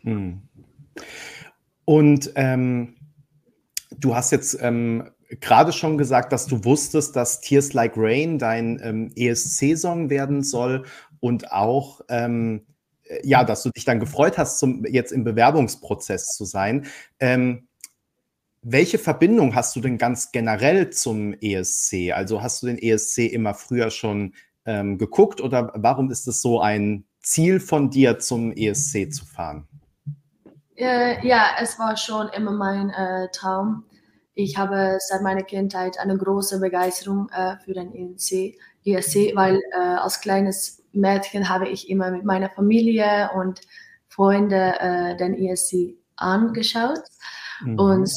Hm. 0.03 0.43
Und 1.85 2.31
ähm, 2.37 2.97
du 3.99 4.15
hast 4.15 4.31
jetzt 4.33 4.59
ähm, 4.61 5.11
gerade 5.41 5.73
schon 5.73 5.99
gesagt, 5.99 6.33
dass 6.33 6.47
du 6.47 6.65
wusstest, 6.65 7.17
dass 7.17 7.41
Tears 7.41 7.73
Like 7.73 7.95
Rain 7.97 8.39
dein 8.39 8.81
ähm, 8.83 9.13
ESC-Song 9.17 10.11
werden 10.11 10.43
soll 10.43 10.85
und 11.21 11.53
auch 11.53 12.01
ähm, 12.09 12.67
ja, 13.23 13.45
dass 13.45 13.63
du 13.63 13.71
dich 13.71 13.85
dann 13.85 14.01
gefreut 14.01 14.39
hast, 14.39 14.59
zum, 14.59 14.85
jetzt 14.87 15.13
im 15.13 15.25
Bewerbungsprozess 15.25 16.29
zu 16.37 16.45
sein. 16.45 16.87
Ähm, 17.21 17.69
welche 18.63 18.99
Verbindung 18.99 19.55
hast 19.55 19.77
du 19.77 19.81
denn 19.81 19.99
ganz 19.99 20.33
generell 20.33 20.91
zum 20.91 21.35
ESC? 21.35 22.13
Also 22.15 22.43
hast 22.43 22.63
du 22.63 22.67
den 22.67 22.79
ESC 22.79 23.19
immer 23.19 23.53
früher 23.55 23.91
schon 23.91 24.35
ähm, 24.65 24.97
geguckt 24.97 25.43
oder 25.43 25.71
warum 25.75 26.11
ist 26.11 26.27
es 26.27 26.41
so 26.41 26.61
ein 26.61 27.05
Ziel 27.21 27.61
von 27.61 27.91
dir, 27.91 28.19
zum 28.19 28.53
ESC 28.53 29.13
zu 29.13 29.27
fahren? 29.27 29.69
Äh, 30.77 31.27
ja, 31.27 31.57
es 31.61 31.79
war 31.79 31.97
schon 31.97 32.29
immer 32.29 32.53
mein 32.53 32.91
äh, 32.91 33.29
Traum. 33.33 33.85
Ich 34.35 34.59
habe 34.59 34.99
seit 35.01 35.23
meiner 35.23 35.43
Kindheit 35.43 35.99
eine 35.99 36.17
große 36.17 36.61
Begeisterung 36.61 37.29
äh, 37.31 37.57
für 37.65 37.75
den 37.75 37.95
ESC, 37.95 38.57
ESC 38.85 39.35
weil 39.35 39.61
äh, 39.73 39.79
als 39.79 40.21
kleines 40.21 40.83
Mädchen 40.93 41.49
habe 41.49 41.69
ich 41.69 41.89
immer 41.89 42.11
mit 42.11 42.25
meiner 42.25 42.51
Familie 42.51 43.31
und 43.37 43.61
Freunden 44.09 44.53
äh, 44.53 45.17
den 45.17 45.35
ESC 45.35 45.97
angeschaut. 46.17 47.01
Mhm. 47.63 47.79
Und 47.79 48.11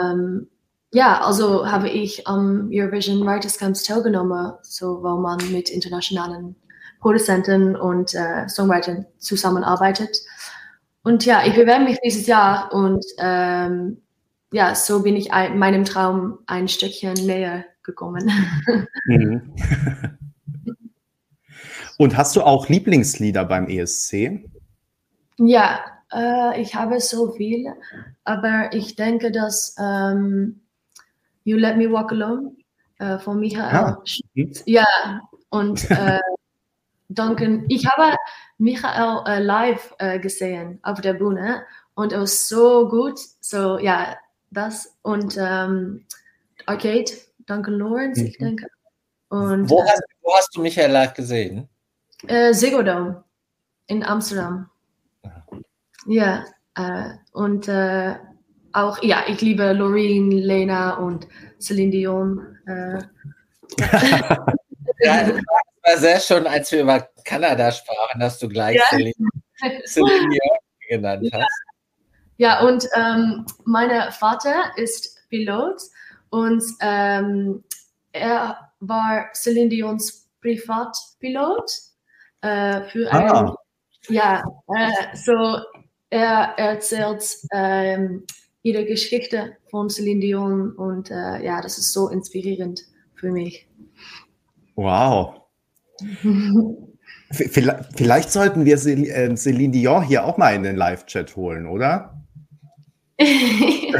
ähm, 0.00 0.48
ja, 0.92 1.20
also 1.20 1.70
habe 1.70 1.88
ich 1.90 2.26
am 2.26 2.70
Eurovision 2.72 3.26
Writers 3.26 3.58
Camps 3.58 3.82
teilgenommen, 3.82 4.54
so 4.62 5.02
wo 5.02 5.16
man 5.16 5.38
mit 5.52 5.68
internationalen 5.68 6.56
Produzenten 7.00 7.76
und 7.76 8.14
äh, 8.14 8.48
Songwritern 8.48 9.06
zusammenarbeitet. 9.18 10.16
Und 11.02 11.24
ja, 11.24 11.44
ich 11.44 11.54
bewerbe 11.54 11.84
mich 11.84 11.98
dieses 12.02 12.26
Jahr 12.26 12.72
und 12.72 13.04
ähm, 13.18 14.02
ja, 14.52 14.74
so 14.74 15.02
bin 15.02 15.16
ich 15.16 15.32
ein, 15.32 15.58
meinem 15.58 15.84
Traum 15.84 16.38
ein 16.46 16.68
Stückchen 16.68 17.14
näher 17.14 17.64
gekommen. 17.82 18.30
Mhm. 19.06 19.54
und 21.98 22.16
hast 22.16 22.36
du 22.36 22.42
auch 22.42 22.68
Lieblingslieder 22.68 23.44
beim 23.44 23.68
ESC? 23.68 24.44
Ja, 25.38 25.80
äh, 26.12 26.60
ich 26.60 26.74
habe 26.74 27.00
so 27.00 27.32
viel, 27.32 27.72
aber 28.24 28.70
ich 28.72 28.96
denke, 28.96 29.30
dass 29.30 29.76
ähm, 29.78 30.60
You 31.44 31.56
Let 31.56 31.76
Me 31.76 31.90
Walk 31.90 32.12
Alone 32.12 32.52
äh, 32.98 33.18
von 33.18 33.38
Michael. 33.40 33.76
Ah. 33.76 34.02
Ja, 34.64 34.86
und 35.50 35.90
äh, 35.90 36.20
Duncan, 37.08 37.64
ich 37.68 37.86
habe 37.86 38.16
Michael 38.58 39.22
äh, 39.26 39.42
live 39.42 39.94
äh, 39.98 40.18
gesehen 40.18 40.78
auf 40.82 41.00
der 41.00 41.14
Bühne 41.14 41.62
und 41.94 42.12
es 42.12 42.18
war 42.18 42.26
so 42.26 42.88
gut. 42.88 43.18
So, 43.40 43.78
ja, 43.78 44.16
das 44.50 44.96
und 45.02 45.36
ähm, 45.38 46.04
Arcade, 46.66 47.10
Duncan 47.46 47.78
Lawrence, 47.78 48.20
mhm. 48.20 48.26
ich 48.26 48.38
denke. 48.38 48.66
Und, 49.28 49.68
wo, 49.68 49.82
hast, 49.84 50.02
wo 50.22 50.34
hast 50.36 50.56
du 50.56 50.62
Michael 50.62 50.90
live 50.90 51.14
gesehen? 51.14 51.68
Äh, 52.26 52.52
Segodom 52.54 53.22
in 53.86 54.02
Amsterdam. 54.02 54.70
Ja, 56.06 56.44
äh, 56.74 57.10
und 57.32 57.68
äh, 57.68 58.16
auch, 58.72 59.02
ja, 59.02 59.24
ich 59.28 59.40
liebe 59.40 59.72
Loreen, 59.72 60.30
Lena 60.30 60.94
und 60.94 61.26
Celine 61.60 61.90
Dion. 61.90 62.56
Äh. 62.66 62.98
ja, 65.00 65.24
das 65.24 65.42
war 65.82 65.96
sehr 65.96 66.20
schön, 66.20 66.46
als 66.46 66.72
wir 66.72 66.82
über 66.82 67.08
Kanada 67.24 67.70
sprachen, 67.72 68.20
dass 68.20 68.38
du 68.38 68.48
gleich 68.48 68.76
ja. 68.76 68.84
Celine, 68.88 69.12
Celine 69.86 70.28
Dion 70.28 70.58
genannt 70.88 71.28
hast. 71.32 71.40
Ja, 71.40 71.46
und 72.64 72.88
ähm, 72.94 73.46
mein 73.64 73.90
Vater 74.12 74.72
ist 74.76 75.18
Pilot 75.28 75.82
und 76.30 76.62
ähm, 76.80 77.64
er 78.12 78.56
war 78.80 79.26
Celine 79.34 79.68
Dions 79.68 80.28
Privatpilot 80.40 81.70
äh, 82.42 82.82
für 82.82 83.12
ah. 83.12 83.40
ein, 83.40 83.54
ja, 84.08 84.42
äh, 84.68 85.16
so 85.16 85.58
er 86.10 86.54
erzählt 86.56 87.24
ähm, 87.52 88.24
ihre 88.62 88.84
Geschichte 88.84 89.56
von 89.70 89.90
Celine 89.90 90.20
Dion 90.20 90.72
und 90.72 91.10
äh, 91.10 91.44
ja, 91.44 91.60
das 91.60 91.76
ist 91.78 91.92
so 91.92 92.08
inspirierend 92.08 92.82
für 93.14 93.30
mich. 93.30 93.68
Wow. 94.76 95.42
Vielleicht 97.30 98.30
sollten 98.30 98.64
wir 98.64 98.78
ähm, 98.86 99.36
Celine 99.36 99.72
Dion 99.72 100.02
hier 100.02 100.24
auch 100.24 100.38
mal 100.38 100.54
in 100.54 100.62
den 100.62 100.76
Live-Chat 100.76 101.36
holen, 101.36 101.66
oder? 101.66 102.17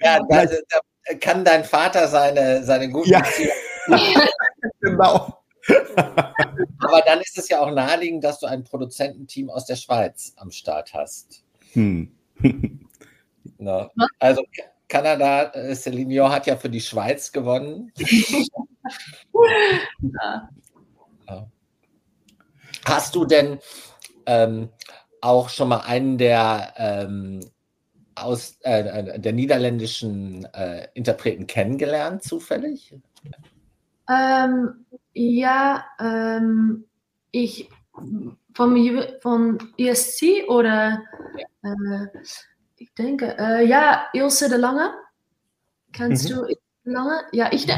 ja, 0.00 0.20
da, 0.28 0.46
da, 0.46 0.80
kann 1.20 1.44
dein 1.44 1.64
Vater 1.64 2.06
seine, 2.06 2.62
seine 2.62 2.88
guten 2.90 3.10
ja. 3.10 3.22
genau. 4.80 5.42
Aber 6.78 7.02
dann 7.04 7.20
ist 7.20 7.36
es 7.36 7.48
ja 7.48 7.60
auch 7.60 7.72
naheliegend, 7.72 8.22
dass 8.22 8.38
du 8.40 8.46
ein 8.46 8.62
Produzententeam 8.64 9.50
aus 9.50 9.66
der 9.66 9.76
Schweiz 9.76 10.32
am 10.36 10.50
Start 10.50 10.94
hast. 10.94 11.44
Hm. 11.72 12.12
Na, 13.58 13.90
also 14.18 14.44
Kanada, 14.88 15.52
äh, 15.52 15.74
Celine 15.74 16.30
hat 16.30 16.46
ja 16.46 16.56
für 16.56 16.70
die 16.70 16.80
Schweiz 16.80 17.32
gewonnen. 17.32 17.92
ja. 20.00 20.48
Hast 22.84 23.14
du 23.14 23.24
denn 23.24 23.58
ähm, 24.24 24.70
auch 25.20 25.48
schon 25.48 25.68
mal 25.68 25.80
einen 25.80 26.18
der 26.18 26.74
ähm, 26.76 27.40
aus 28.14 28.58
äh, 28.62 28.80
äh 28.80 29.18
der 29.18 29.32
niederländischen 29.32 30.44
äh, 30.54 30.88
Interpreten 30.94 31.46
kennengelernt, 31.46 32.22
zufällig? 32.22 32.94
Ähm, 34.08 34.86
ja, 35.12 35.84
ähm, 36.00 36.84
ich 37.30 37.68
vom, 38.54 38.76
vom 39.20 39.58
ESC 39.76 40.48
oder 40.48 41.02
äh, 41.62 42.06
ich 42.76 42.94
denke, 42.94 43.36
äh, 43.38 43.66
ja, 43.66 44.06
Ilse 44.12 44.48
de 44.48 44.58
Lange. 44.58 44.92
Kennst 45.92 46.30
mhm. 46.30 46.34
du 46.34 46.42
Ilse 46.42 46.60
de 46.84 46.94
Lange? 46.94 47.20
Ja, 47.32 47.52
ich, 47.52 47.66
de 47.66 47.76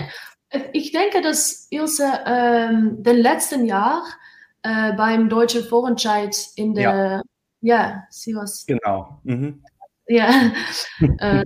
ich 0.73 0.93
denke, 0.93 1.23
dass 1.23 1.69
Ilse 1.71 2.07
ähm, 2.27 3.03
den 3.03 3.17
letzten 3.17 3.65
Jahr 3.65 4.05
äh, 4.63 4.93
beim 4.93 5.29
Deutschen 5.29 5.65
Vorentscheid 5.65 6.37
in 6.57 6.75
der, 6.75 6.83
ja, 6.83 7.23
ja 7.61 8.05
sie 8.11 8.35
was. 8.35 8.67
Genau. 8.67 9.21
Mhm. 9.25 9.63
Ja. 10.07 10.53
äh, 11.19 11.45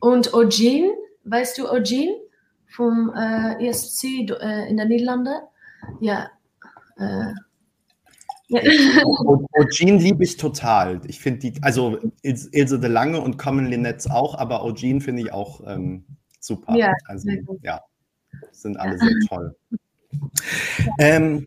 und 0.00 0.34
Ogin, 0.34 0.90
weißt 1.24 1.58
du 1.58 1.70
Ogin? 1.70 2.10
vom 2.68 3.12
äh, 3.16 3.68
ESC 3.68 4.04
äh, 4.04 4.68
in 4.68 4.76
den 4.76 4.88
Niederlanden. 4.88 5.34
Ja, 6.00 6.30
Äh, 6.96 7.32
Eugene 9.52 9.98
liebe 9.98 10.24
ich 10.24 10.36
total. 10.38 11.02
Ich 11.06 11.20
finde 11.20 11.50
die, 11.50 11.62
also 11.62 11.98
Ilse 12.22 12.80
de 12.80 12.90
Lange 12.90 13.20
und 13.20 13.36
Common 13.36 13.66
Linnets 13.66 14.08
auch, 14.10 14.34
aber 14.34 14.64
Eugene 14.64 15.02
finde 15.02 15.22
ich 15.22 15.32
auch 15.32 15.60
ähm, 15.66 16.04
super. 16.40 16.74
Ja, 16.74 16.94
also 17.04 17.28
ja, 17.62 17.82
sind 18.50 18.78
alle 18.78 18.98
sehr 18.98 19.14
toll. 19.28 19.56
Ähm, 20.98 21.46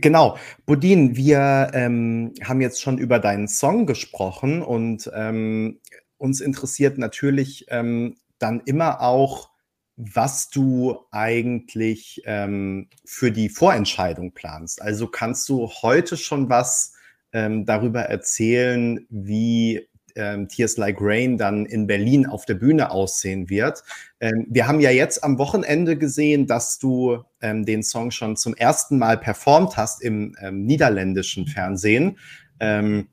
genau, 0.00 0.36
Bodin, 0.64 1.16
wir 1.16 1.70
ähm, 1.74 2.32
haben 2.42 2.60
jetzt 2.60 2.80
schon 2.80 2.98
über 2.98 3.18
deinen 3.18 3.48
Song 3.48 3.86
gesprochen 3.86 4.62
und 4.62 5.10
ähm, 5.14 5.80
uns 6.18 6.40
interessiert 6.40 6.98
natürlich 6.98 7.66
ähm, 7.68 8.16
dann 8.38 8.62
immer 8.64 9.00
auch, 9.00 9.50
was 9.96 10.50
du 10.50 10.98
eigentlich 11.10 12.22
ähm, 12.26 12.88
für 13.04 13.32
die 13.32 13.48
Vorentscheidung 13.48 14.32
planst. 14.32 14.82
Also 14.82 15.06
kannst 15.06 15.48
du 15.48 15.68
heute 15.68 16.16
schon 16.16 16.50
was 16.50 16.92
ähm, 17.32 17.64
darüber 17.64 18.02
erzählen, 18.02 19.06
wie 19.08 19.88
ähm, 20.16 20.48
Tears 20.48 20.76
Like 20.76 20.98
Rain 21.00 21.38
dann 21.38 21.66
in 21.66 21.86
Berlin 21.86 22.26
auf 22.26 22.44
der 22.44 22.54
Bühne 22.54 22.90
aussehen 22.90 23.48
wird. 23.48 23.82
Ähm, 24.20 24.46
wir 24.48 24.66
haben 24.66 24.80
ja 24.80 24.90
jetzt 24.90 25.22
am 25.22 25.38
Wochenende 25.38 25.96
gesehen, 25.96 26.46
dass 26.46 26.78
du 26.78 27.24
ähm, 27.40 27.64
den 27.64 27.82
Song 27.82 28.10
schon 28.10 28.36
zum 28.36 28.54
ersten 28.54 28.98
Mal 28.98 29.18
performt 29.18 29.76
hast 29.76 30.02
im 30.02 30.34
ähm, 30.40 30.64
niederländischen 30.64 31.46
Fernsehen. 31.46 32.18
Ähm, 32.60 33.08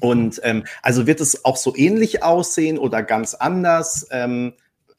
und 0.00 0.40
ähm, 0.44 0.64
also 0.82 1.06
wird 1.06 1.20
es 1.20 1.44
auch 1.44 1.56
so 1.56 1.74
ähnlich 1.74 2.22
aussehen 2.22 2.78
oder 2.78 3.02
ganz 3.02 3.34
anders? 3.34 4.06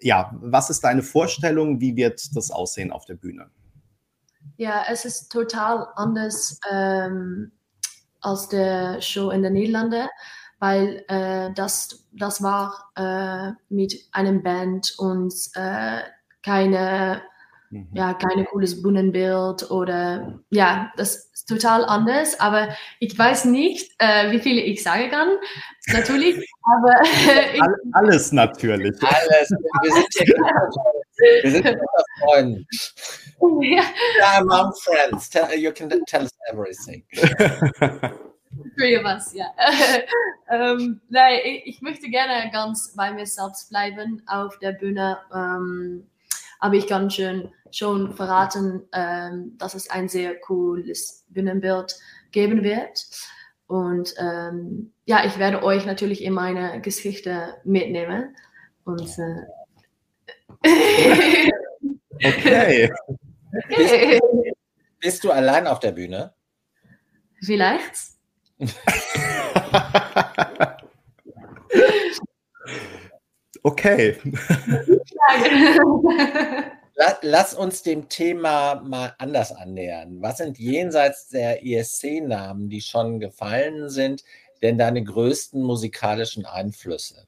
Ja, 0.02 0.36
was 0.42 0.70
ist 0.70 0.84
deine 0.84 1.04
Vorstellung? 1.04 1.80
Wie 1.80 1.96
wird 1.96 2.36
das 2.36 2.52
aussehen 2.52 2.92
auf 2.92 3.06
der 3.06 3.16
Bühne? 3.16 3.50
Ja, 4.58 4.84
es 4.90 5.06
ist 5.06 5.32
total 5.32 5.88
anders 5.96 6.60
ähm, 6.70 7.52
als 8.22 8.50
der 8.50 9.02
Show 9.02 9.30
in 9.30 9.42
den 9.42 9.54
Niederlanden, 9.54 10.08
weil 10.60 11.06
äh, 11.08 11.54
das, 11.56 12.06
das 12.12 12.44
war 12.44 12.92
äh, 12.96 13.54
mit 13.74 13.96
einem 14.12 14.44
Band 14.44 14.94
und 14.98 15.34
äh, 15.56 16.02
keine, 16.44 17.22
mhm. 17.70 17.88
ja, 17.94 18.14
keine 18.14 18.46
cooles 18.46 18.82
Bühnenbild 18.82 19.72
oder 19.72 20.40
ja, 20.50 20.92
das 20.98 21.30
ist 21.34 21.48
total 21.48 21.86
anders, 21.86 22.40
aber 22.40 22.70
ich 23.00 23.18
weiß 23.18 23.46
nicht, 23.46 23.92
äh, 24.00 24.32
wie 24.32 24.40
viele 24.40 24.62
ich 24.62 24.84
sagen 24.84 25.10
kann. 25.10 25.30
Natürlich, 25.88 26.46
aber. 26.76 26.94
alles 27.94 28.32
natürlich. 28.32 28.96
Alles. 29.02 29.50
Wir 29.82 29.92
sind 29.92 30.08
hier 30.18 30.36
wir 31.44 31.52
sind 31.52 31.66
unter 31.66 32.04
Freunden. 32.22 32.68
Ja. 33.62 33.84
yeah, 34.20 34.40
among 34.40 34.74
friends. 34.74 35.30
Tell, 35.30 35.58
you 35.58 35.72
can 35.72 35.90
tell 36.06 36.24
us 36.24 36.32
everything. 36.52 37.04
Three 38.78 38.98
of 38.98 39.06
us, 39.06 39.34
ja. 39.34 39.48
ähm, 40.50 41.02
nein, 41.10 41.40
ich, 41.44 41.68
ich, 41.68 41.82
möchte 41.82 42.10
gerne 42.10 42.50
ganz 42.52 42.94
bei 42.96 43.12
mir 43.12 43.26
selbst 43.26 43.70
bleiben 43.70 44.22
auf 44.28 44.58
der 44.60 44.74
Bühne. 44.74 45.18
Ähm, 45.34 46.08
aber 46.60 46.76
ich 46.76 46.88
kann 46.88 47.10
schon, 47.10 47.54
schon 47.72 48.14
verraten, 48.16 48.88
ähm, 48.94 49.58
dass 49.58 49.74
es 49.74 49.90
ein 49.90 50.10
sehr 50.10 50.40
cooles 50.40 51.26
Bühnenbild 51.30 51.96
geben 52.32 52.64
wird. 52.64 53.06
Und 53.68 54.14
ähm, 54.18 54.94
ja, 55.06 55.26
ich 55.26 55.38
werde 55.38 55.64
euch 55.64 55.86
natürlich 55.86 56.24
in 56.24 56.34
meine 56.34 56.82
Geschichte 56.82 57.56
mitnehmen. 57.64 58.36
Und 58.84 59.10
äh, 59.20 59.46
okay. 62.26 62.92
Bist, 63.68 63.94
bist, 65.00 65.24
du 65.24 65.32
allein 65.32 65.68
auf 65.68 65.80
der 65.80 65.92
Bühne? 65.92 66.34
Vielleicht. 67.42 68.19
okay. 73.64 74.20
Lass 77.22 77.54
uns 77.54 77.84
dem 77.84 78.10
Thema 78.10 78.82
mal 78.84 79.16
anders 79.18 79.54
annähern. 79.54 80.22
Was 80.22 80.38
sind 80.38 80.60
jenseits 80.60 81.30
der 81.30 81.66
ESC-Namen, 81.66 82.70
die 82.70 82.82
schon 82.82 83.20
gefallen 83.20 83.90
sind, 83.90 84.24
denn 84.62 84.78
deine 84.78 85.04
größten 85.04 85.64
musikalischen 85.64 86.46
Einflüsse? 86.46 87.26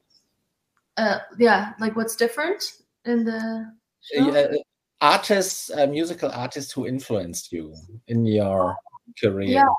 Uh, 1.00 1.16
yeah, 1.40 1.74
like 1.80 1.96
what's 1.96 2.18
different 2.18 2.84
in 3.06 3.26
the 3.26 3.66
show? 4.02 4.30
Uh, 4.30 4.58
artists, 5.00 5.72
uh, 5.72 5.88
musical 5.88 6.30
artists 6.30 6.76
who 6.76 6.86
influenced 6.86 7.54
you 7.54 7.74
in 8.08 8.26
your 8.26 8.76
career. 9.18 9.52
Ja, 9.52 9.74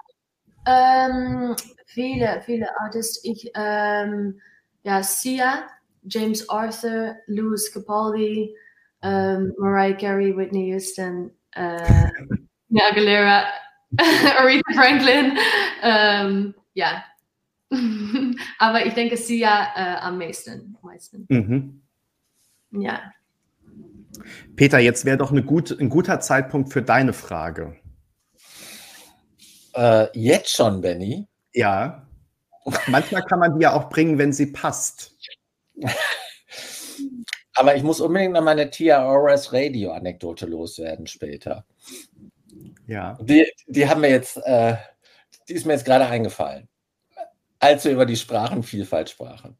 ähm, 0.67 1.57
viele, 1.87 2.43
viele 2.45 2.69
Artists. 2.81 3.21
Ich, 3.25 3.51
ähm, 3.55 4.41
ja, 4.83 5.03
Sia, 5.03 5.67
James 6.05 6.49
Arthur, 6.49 7.17
Louis 7.27 7.73
Capaldi, 7.73 8.55
um, 9.03 9.53
Mariah 9.59 9.97
Carey, 9.97 10.37
Whitney 10.37 10.69
Houston, 10.73 11.31
uh, 11.57 12.81
Aguilera, 12.91 13.45
Aretha 14.39 14.73
Franklin. 14.75 15.39
Um, 15.83 16.55
ja. 16.75 17.05
Aber 18.59 18.85
ich 18.87 18.95
denke 18.95 19.17
Sia 19.17 19.69
uh, 19.77 20.07
am 20.07 20.19
meisten. 20.19 20.77
meisten. 20.83 21.27
Mhm. 21.29 21.83
Ja. 22.73 23.13
Peter, 24.57 24.79
jetzt 24.79 25.05
wäre 25.05 25.17
doch 25.17 25.33
gut, 25.47 25.77
ein 25.79 25.89
guter 25.89 26.21
Zeitpunkt 26.21 26.73
für 26.73 26.83
deine 26.83 27.13
Frage. 27.13 27.77
Äh, 29.75 30.07
jetzt 30.19 30.51
schon, 30.51 30.81
Benny? 30.81 31.27
Ja. 31.53 32.07
Manchmal 32.87 33.23
kann 33.23 33.41
man 33.41 33.59
die 33.59 33.63
ja 33.63 33.73
auch 33.73 33.89
bringen, 33.89 34.19
wenn 34.19 34.33
sie 34.33 34.47
passt. 34.47 35.17
Aber 37.55 37.77
ich 37.77 37.83
muss 37.83 38.01
unbedingt 38.01 38.33
noch 38.33 38.43
meine 38.43 38.71
Tia 38.71 39.05
Ores 39.07 39.53
Radio-Anekdote 39.53 40.47
loswerden 40.47 41.07
später. 41.07 41.67
Ja. 42.87 43.19
Die, 43.21 43.51
die 43.67 43.89
haben 43.89 44.01
mir 44.01 44.11
jetzt, 44.11 44.39
äh, 44.39 44.77
die 45.49 45.55
ist 45.55 45.67
mir 45.67 45.75
jetzt 45.75 45.85
gerade 45.85 46.07
eingefallen, 46.07 46.69
als 47.59 47.85
wir 47.85 47.93
über 47.93 48.07
die 48.07 48.17
Sprachenvielfalt 48.17 49.11
sprachen. 49.11 49.57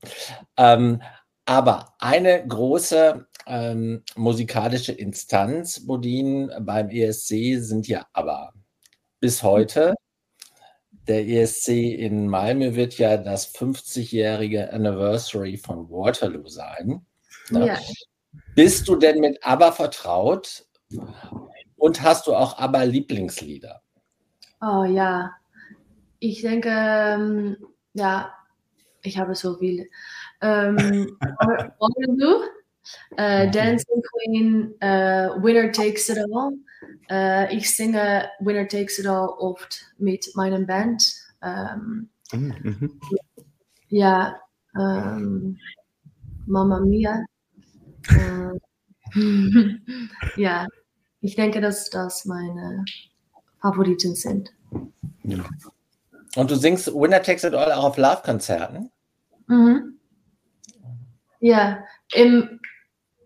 Ähm, 0.57 1.03
aber 1.45 1.95
eine 1.99 2.47
große 2.47 3.27
ähm, 3.47 4.05
musikalische 4.17 4.93
Instanz, 4.93 5.87
Bodin, 5.87 6.51
beim 6.61 6.89
ESC 6.89 7.59
sind 7.59 7.89
ja 7.89 8.07
aber 8.13 8.53
bis 9.21 9.43
heute. 9.43 9.95
Der 11.09 11.27
ESC 11.27 11.69
in 11.69 12.29
Malmö 12.29 12.75
wird 12.77 12.97
ja 12.99 13.17
das 13.17 13.53
50-jährige 13.55 14.73
Anniversary 14.73 15.57
von 15.57 15.91
Waterloo 15.91 16.47
sein. 16.47 17.05
Ne? 17.51 17.67
Ja. 17.67 17.79
Bist 18.55 18.89
du 18.89 18.97
denn 18.97 19.21
mit 19.21 19.39
ABBA 19.45 19.73
vertraut? 19.73 20.65
Und 21.77 22.03
hast 22.03 22.27
du 22.27 22.35
auch 22.35 22.59
ABBA 22.59 22.83
Lieblingslieder? 22.85 23.83
Oh 24.61 24.85
ja, 24.85 25.33
ich 26.21 26.43
denke, 26.43 26.69
ähm, 26.71 27.57
ja, 27.95 28.33
ich 29.03 29.19
habe 29.19 29.35
so 29.35 29.57
viele. 29.57 29.87
Ähm, 30.41 31.17
Waterloo, 31.21 32.45
äh, 33.17 33.51
Dancing 33.51 34.03
Queen, 34.03 34.81
äh, 34.81 35.31
Winner 35.43 35.73
Takes 35.73 36.09
It 36.11 36.19
All. 36.19 36.53
Äh, 37.09 37.55
ich 37.57 37.75
singe 37.75 38.29
Winner 38.41 38.69
Takes 38.69 38.99
It 38.99 39.07
All 39.07 39.29
oft 39.29 39.85
mit 39.99 40.31
meiner 40.35 40.61
Band. 40.61 41.05
Ähm, 41.43 42.09
mhm. 42.33 43.01
Ja, 43.89 44.41
ähm, 44.79 45.59
Mama 46.47 46.81
Mia. 46.81 47.25
Äh, 48.09 48.59
ja, 50.37 50.67
ich 51.21 51.37
denke, 51.37 51.61
dass 51.61 51.91
das 51.91 52.25
meine 52.25 52.85
Favoriten 53.61 54.15
sind. 54.15 54.51
Ja. 55.23 55.45
Und 56.37 56.51
du 56.51 56.57
singst 56.57 56.93
Winner 56.95 57.23
Takes 57.23 57.45
It 57.45 57.55
All 57.55 57.73
auch 57.73 57.85
auf 57.85 57.97
Live-Konzerten? 57.97 58.91
Mhm. 59.47 59.99
Ja, 61.41 61.85
im, 62.15 62.61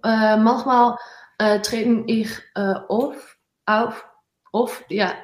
äh, 0.02 0.36
manchmal 0.36 0.96
äh, 1.38 1.60
treten 1.60 2.08
ich 2.08 2.30
äh, 2.54 2.74
auf, 2.88 3.35
auf, 3.66 4.06
auf, 4.52 4.84
ja. 4.88 5.14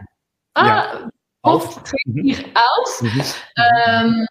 Ah, 0.54 0.66
ja. 0.66 1.10
Oft 1.42 1.86
trete 1.86 2.10
mhm. 2.10 2.26
ich 2.26 2.44
auf. 2.54 3.02
Mhm. 3.02 3.22
Ähm, 3.56 4.26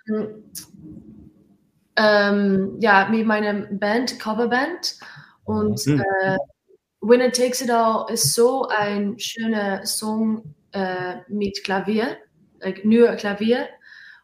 ähm, 1.98 2.78
ja, 2.80 3.08
mit 3.10 3.26
meiner 3.26 3.54
Band, 3.54 4.20
Coverband. 4.20 4.98
Und 5.44 5.86
mhm. 5.88 6.02
äh, 6.22 6.38
Winner 7.02 7.32
Takes 7.32 7.62
It 7.62 7.72
All 7.72 8.06
ist 8.12 8.34
so 8.34 8.68
ein 8.68 9.18
schöner 9.20 9.86
Song 9.86 10.56
äh, 10.72 11.16
mit 11.28 11.64
Klavier, 11.64 12.18
like, 12.60 12.86
nur 12.86 13.10
Klavier. 13.16 13.68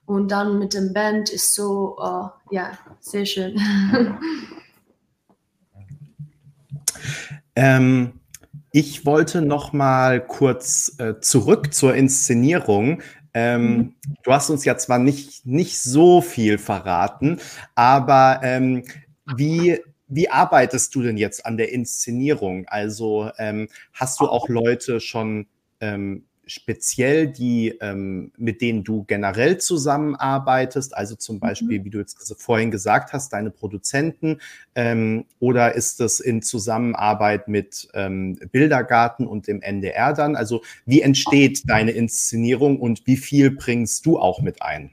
Und 0.06 0.32
dann 0.32 0.58
mit 0.58 0.73
dem 0.73 0.93
Band 0.93 1.30
ist 1.30 1.54
so, 1.54 1.97
oh, 2.00 2.30
ja, 2.50 2.78
sehr 3.02 3.26
schön. 3.26 3.60
ähm, 7.56 8.16
Ich 8.79 9.07
wollte 9.07 9.41
noch 9.41 9.73
mal 9.73 10.23
kurz 10.23 10.97
äh, 10.99 11.19
zurück 11.19 11.73
zur 11.73 11.95
Inszenierung. 11.95 13.01
Ähm, 13.33 13.63
mhm. 13.65 13.95
Du 14.21 14.31
hast 14.31 14.51
uns 14.51 14.65
ja 14.65 14.77
zwar 14.77 14.99
nicht, 14.99 15.47
nicht 15.47 15.81
so 15.81 16.21
viel 16.21 16.59
verraten, 16.59 17.39
aber 17.73 18.41
ähm, 18.43 18.83
wie, 19.35 19.79
wie 20.07 20.29
arbeitest 20.29 20.93
du 20.93 21.01
denn 21.01 21.17
jetzt 21.17 21.43
an 21.43 21.57
der 21.57 21.71
Inszenierung? 21.73 22.67
Also 22.67 23.31
ähm, 23.39 23.67
hast 23.93 24.19
du 24.19 24.27
auch 24.27 24.47
Leute 24.47 24.99
schon 24.99 25.47
ähm, 25.79 26.26
speziell 26.47 27.27
die, 27.27 27.77
ähm, 27.81 28.31
mit 28.38 28.62
denen 28.62 28.83
du 28.83 29.03
generell 29.03 29.57
zusammenarbeitest, 29.57 30.95
also 30.95 31.15
zum 31.15 31.36
mhm. 31.36 31.39
Beispiel, 31.41 31.83
wie 31.83 31.89
du 31.89 31.99
jetzt 31.99 32.36
vorhin 32.41 32.71
gesagt 32.71 33.13
hast, 33.13 33.33
deine 33.33 33.51
Produzenten, 33.51 34.39
ähm, 34.75 35.25
oder 35.39 35.75
ist 35.75 35.99
das 35.99 36.19
in 36.19 36.41
Zusammenarbeit 36.41 37.47
mit 37.47 37.88
ähm, 37.93 38.39
Bildergarten 38.51 39.27
und 39.27 39.47
dem 39.47 39.62
NDR 39.62 40.13
dann? 40.13 40.36
Also 40.36 40.62
wie 40.86 41.01
entsteht 41.01 41.69
deine 41.69 41.91
Inszenierung 41.91 42.79
und 42.79 43.05
wie 43.05 43.17
viel 43.17 43.51
bringst 43.51 44.05
du 44.05 44.19
auch 44.19 44.41
mit 44.41 44.62
ein? 44.62 44.91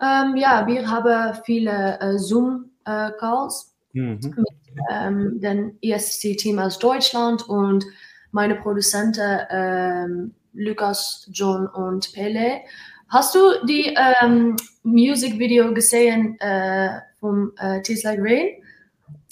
Ähm, 0.00 0.36
ja, 0.36 0.66
wir 0.66 0.88
haben 0.88 1.34
viele 1.44 1.98
äh, 2.00 2.18
Zoom-Calls 2.18 3.74
äh, 3.94 4.00
mhm. 4.00 4.20
mit 4.36 4.48
ähm, 4.90 5.40
dem 5.40 5.78
ESC-Team 5.82 6.58
aus 6.58 6.78
Deutschland 6.78 7.48
und 7.48 7.84
meine 8.32 8.56
Produzenten 8.56 9.40
ähm, 9.50 10.34
Lukas, 10.54 11.28
John 11.32 11.66
und 11.66 12.12
Pele. 12.12 12.60
Hast 13.08 13.34
du 13.34 13.38
die 13.66 13.94
ähm, 14.22 14.56
Musikvideo 14.82 15.74
gesehen 15.74 16.38
äh, 16.40 17.00
vom 17.20 17.52
äh, 17.58 17.82
Tastes 17.82 18.02
Like 18.02 18.20
Rain? 18.20 18.62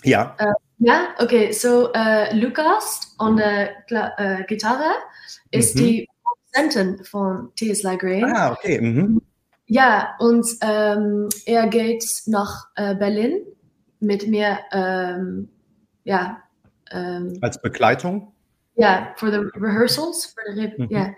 Ja. 0.04 0.36
Äh, 0.38 0.52
ja, 0.78 1.08
okay. 1.18 1.52
So 1.52 1.92
äh, 1.92 2.36
Lukas 2.36 3.14
an 3.18 3.36
der 3.36 3.70
äh, 3.90 4.44
Gitarre 4.44 4.90
ist 5.50 5.76
mhm. 5.76 5.80
die 5.80 6.08
Produzentin 6.22 7.04
von 7.04 7.52
Tastes 7.56 7.82
Like 7.82 8.02
Rain. 8.02 8.24
Ah, 8.24 8.52
okay. 8.52 8.80
Mhm. 8.80 9.22
Ja, 9.66 10.16
und 10.18 10.46
ähm, 10.60 11.28
er 11.46 11.66
geht 11.68 12.04
nach 12.26 12.66
äh, 12.74 12.94
Berlin 12.94 13.40
mit 14.00 14.26
mir. 14.26 14.58
Ähm, 14.72 15.48
ja. 16.04 16.42
Ähm, 16.90 17.38
Als 17.40 17.60
Begleitung? 17.60 18.31
Ja, 18.74 19.12
für 19.16 19.30
die 19.30 19.58
rehearsals. 19.58 20.34
Für 20.34 20.54
die 20.54 20.82
mhm. 20.82 20.88
ja. 20.90 21.12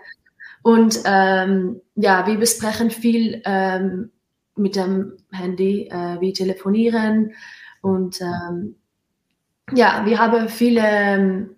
Und 0.61 0.99
ähm, 1.05 1.81
ja, 1.95 2.25
wir 2.25 2.37
besprechen 2.37 2.89
viel 2.89 3.41
ähm, 3.45 4.11
mit 4.55 4.75
dem 4.75 5.17
Handy, 5.31 5.87
äh, 5.91 6.19
wir 6.19 6.33
telefonieren 6.33 7.33
und 7.81 8.19
ähm, 8.21 8.75
ja, 9.73 10.03
wir 10.05 10.17
haben 10.17 10.49
viele, 10.49 10.81
ähm, 10.83 11.55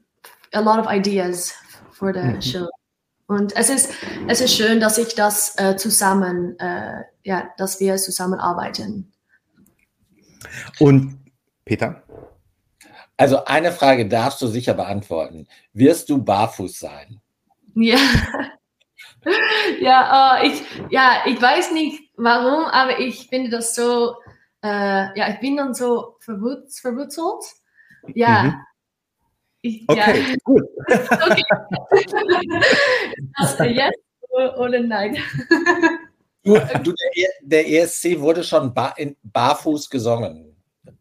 a 0.53 0.59
lot 0.59 0.79
of 0.79 0.91
ideas 0.91 1.53
for 1.91 2.13
the 2.13 2.19
mhm. 2.19 2.41
show. 2.41 2.67
Und 3.27 3.55
es 3.57 3.69
ist, 3.69 3.93
es 4.27 4.39
ist 4.39 4.53
schön, 4.53 4.79
dass 4.79 4.97
ich 4.97 5.13
das 5.15 5.57
äh, 5.57 5.75
zusammen, 5.75 6.57
äh, 6.59 7.01
ja, 7.23 7.49
dass 7.57 7.79
wir 7.79 7.97
zusammenarbeiten. 7.97 9.11
Und 10.79 11.19
Peter? 11.65 12.03
Also 13.17 13.45
eine 13.45 13.71
Frage 13.71 14.07
darfst 14.07 14.41
du 14.41 14.47
sicher 14.47 14.75
beantworten. 14.75 15.47
Wirst 15.73 16.09
du 16.09 16.23
barfuß 16.23 16.79
sein? 16.79 17.19
Ja. 17.73 17.97
ja, 19.81 20.39
äh, 20.39 20.47
ich, 20.47 20.61
ja, 20.91 21.23
ich 21.25 21.41
weiß 21.41 21.71
nicht 21.71 22.11
warum, 22.15 22.65
aber 22.65 22.99
ich 22.99 23.27
finde 23.27 23.49
das 23.49 23.73
so, 23.73 24.15
äh, 24.63 25.17
ja, 25.17 25.29
ich 25.29 25.39
bin 25.39 25.57
dann 25.57 25.73
so 25.73 26.15
verwurzelt. 26.19 27.43
Ja. 28.13 28.43
Mhm. 28.43 28.55
Ich, 29.61 29.83
okay, 29.87 30.23
ja. 30.29 30.35
gut. 30.43 30.63
okay. 30.87 31.43
das, 33.39 33.57
jetzt 33.59 33.99
oder 34.57 34.79
nein? 34.79 35.17
Du, 36.43 36.53
du, 36.83 36.93
der, 36.93 37.29
der 37.41 37.67
ESC 37.67 38.19
wurde 38.19 38.43
schon 38.43 38.73
bar, 38.73 38.97
in, 38.97 39.17
barfuß 39.23 39.89
gesungen. 39.89 40.55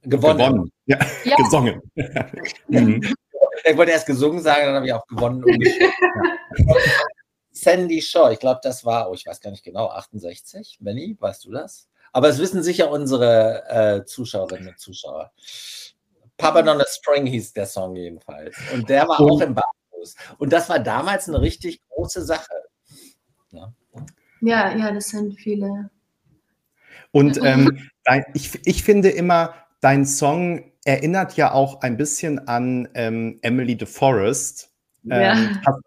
Gewonnen. 0.07 0.39
gewonnen. 0.39 0.73
Ja, 0.87 0.99
ja. 1.25 1.37
gesungen. 1.43 1.83
mhm. 2.69 3.01
Ich 3.65 3.77
wollte 3.77 3.93
erst 3.93 4.07
gesungen 4.07 4.41
sagen, 4.41 4.67
dann 4.67 4.77
habe 4.77 4.87
ich 4.87 4.93
auch 4.93 5.07
gewonnen. 5.07 5.45
Sandy 7.51 8.03
Shaw, 8.03 8.31
ich 8.31 8.39
glaube, 8.39 8.61
das 8.63 8.85
war, 8.85 9.11
oh, 9.11 9.15
ich 9.15 9.27
weiß 9.27 9.41
gar 9.41 9.51
nicht 9.51 9.65
genau, 9.65 9.89
68. 9.89 10.79
Benny, 10.81 11.17
weißt 11.19 11.45
du 11.47 11.53
das? 11.53 11.89
Aber 12.13 12.29
es 12.29 12.39
wissen 12.39 12.63
sicher 12.63 12.91
unsere 12.91 13.65
äh, 13.69 14.05
Zuschauerinnen 14.05 14.69
und 14.69 14.79
Zuschauer. 14.79 15.33
Papa 16.37 16.61
on 16.61 16.81
a 16.81 16.85
String 16.87 17.27
hieß 17.27 17.55
der 17.55 17.67
Song 17.67 17.97
jedenfalls. 17.97 18.57
Und 18.73 18.89
der 18.89 19.09
war 19.09 19.21
und, 19.21 19.31
auch 19.31 19.41
im 19.41 19.55
Barfuß. 19.55 20.17
Und 20.39 20.53
das 20.53 20.69
war 20.69 20.79
damals 20.79 21.29
eine 21.29 21.41
richtig 21.41 21.81
große 21.89 22.25
Sache. 22.25 22.53
Ja, 23.51 23.73
ja, 24.43 24.77
ja 24.77 24.93
das 24.93 25.09
sind 25.09 25.35
viele. 25.35 25.91
Und 27.11 27.43
ähm, 27.43 27.89
ich, 28.35 28.67
ich 28.67 28.85
finde 28.85 29.09
immer, 29.09 29.55
dein 29.87 30.05
Song 30.05 30.65
erinnert 30.85 31.37
ja 31.37 31.53
auch 31.53 31.81
ein 31.83 31.97
bisschen 31.97 32.49
an 32.49 32.89
ähm, 32.95 33.39
Emily 33.43 33.77
de 33.77 33.87
Forest. 33.87 34.73
Ja. 35.05 35.35
Ähm, 35.35 35.61
hast, 35.65 35.81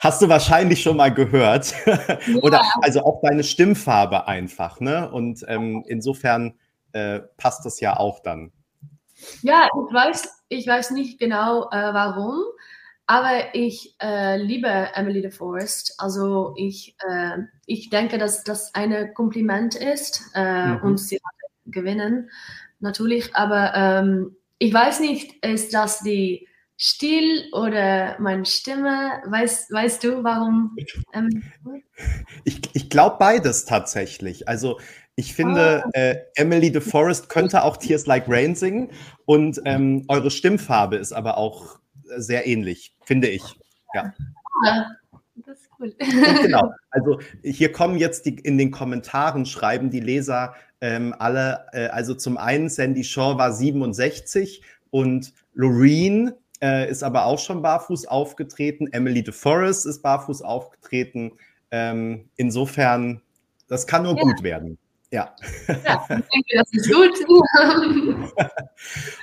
hast, 0.00 0.22
du 0.22 0.28
wahrscheinlich 0.28 0.82
schon 0.82 0.96
mal 0.96 1.14
gehört. 1.14 1.72
Ja. 1.86 2.40
Oder 2.42 2.62
also 2.82 3.04
auch 3.04 3.20
deine 3.22 3.44
Stimmfarbe 3.44 4.26
einfach, 4.26 4.80
ne? 4.80 5.08
Und 5.08 5.44
ähm, 5.46 5.84
insofern 5.86 6.54
äh, 6.90 7.20
passt 7.36 7.64
das 7.64 7.78
ja 7.78 7.96
auch 7.96 8.24
dann. 8.24 8.50
Ja, 9.42 9.68
ich 9.68 9.94
weiß, 9.94 10.44
ich 10.48 10.66
weiß 10.66 10.90
nicht 10.90 11.20
genau 11.20 11.70
äh, 11.70 11.94
warum, 11.94 12.42
aber 13.06 13.54
ich 13.54 13.94
äh, 14.02 14.36
liebe 14.36 14.88
Emily 14.94 15.22
de 15.22 15.30
Forest. 15.30 15.94
Also 15.98 16.54
ich, 16.56 16.96
äh, 17.08 17.38
ich 17.66 17.88
denke, 17.88 18.18
dass 18.18 18.42
das 18.42 18.74
ein 18.74 19.14
Kompliment 19.14 19.76
ist 19.76 20.24
äh, 20.34 20.66
mhm. 20.70 20.82
und 20.82 20.98
sie 20.98 21.16
hat 21.16 21.34
gewinnen 21.66 22.30
natürlich, 22.84 23.34
aber 23.34 23.74
ähm, 23.74 24.36
ich 24.58 24.72
weiß 24.72 25.00
nicht, 25.00 25.44
ist 25.44 25.74
das 25.74 26.00
die 26.00 26.46
Stil 26.78 27.44
oder 27.52 28.16
meine 28.20 28.46
Stimme? 28.46 29.22
Weißt, 29.26 29.72
weißt 29.72 30.04
du, 30.04 30.24
warum? 30.24 30.76
Ähm, 31.12 31.42
ich 32.44 32.60
ich 32.72 32.90
glaube 32.90 33.16
beides 33.18 33.64
tatsächlich. 33.64 34.48
Also 34.48 34.78
ich 35.16 35.34
finde, 35.34 35.84
oh. 35.86 35.90
äh, 35.92 36.16
Emily 36.34 36.72
de 36.72 36.80
Forest 36.80 37.28
könnte 37.28 37.62
auch 37.62 37.76
Tears 37.76 38.06
Like 38.06 38.24
Rain 38.28 38.54
singen 38.54 38.90
und 39.26 39.60
ähm, 39.64 40.04
eure 40.08 40.30
Stimmfarbe 40.30 40.96
ist 40.96 41.12
aber 41.12 41.38
auch 41.38 41.78
sehr 42.16 42.46
ähnlich, 42.46 42.96
finde 43.04 43.28
ich. 43.28 43.42
Ja. 43.94 44.12
Cool. 45.84 45.94
genau. 46.42 46.72
Also 46.90 47.18
hier 47.42 47.72
kommen 47.72 47.98
jetzt 47.98 48.24
die, 48.24 48.36
in 48.36 48.56
den 48.56 48.70
Kommentaren, 48.70 49.46
schreiben 49.46 49.90
die 49.90 49.98
Leser, 49.98 50.54
ähm, 50.80 51.12
alle, 51.18 51.66
äh, 51.72 51.88
also 51.88 52.14
zum 52.14 52.36
einen 52.36 52.68
Sandy 52.68 53.02
Shaw 53.02 53.36
war 53.36 53.52
67 53.52 54.62
und 54.90 55.32
Loreen 55.54 56.32
äh, 56.62 56.88
ist 56.88 57.02
aber 57.02 57.26
auch 57.26 57.38
schon 57.38 57.62
barfuß 57.62 58.06
aufgetreten. 58.06 58.86
Emily 58.92 59.24
DeForest 59.24 59.86
ist 59.86 60.02
barfuß 60.02 60.42
aufgetreten. 60.42 61.32
Ähm, 61.70 62.28
insofern, 62.36 63.20
das 63.66 63.86
kann 63.86 64.04
nur 64.04 64.16
ja. 64.16 64.22
gut 64.22 64.42
werden. 64.42 64.78
Ja. 65.10 65.34
ja, 65.68 66.06
ich 66.08 66.24
denke, 66.32 66.56
das 66.56 66.72
ist 66.72 66.92
gut. 66.92 67.18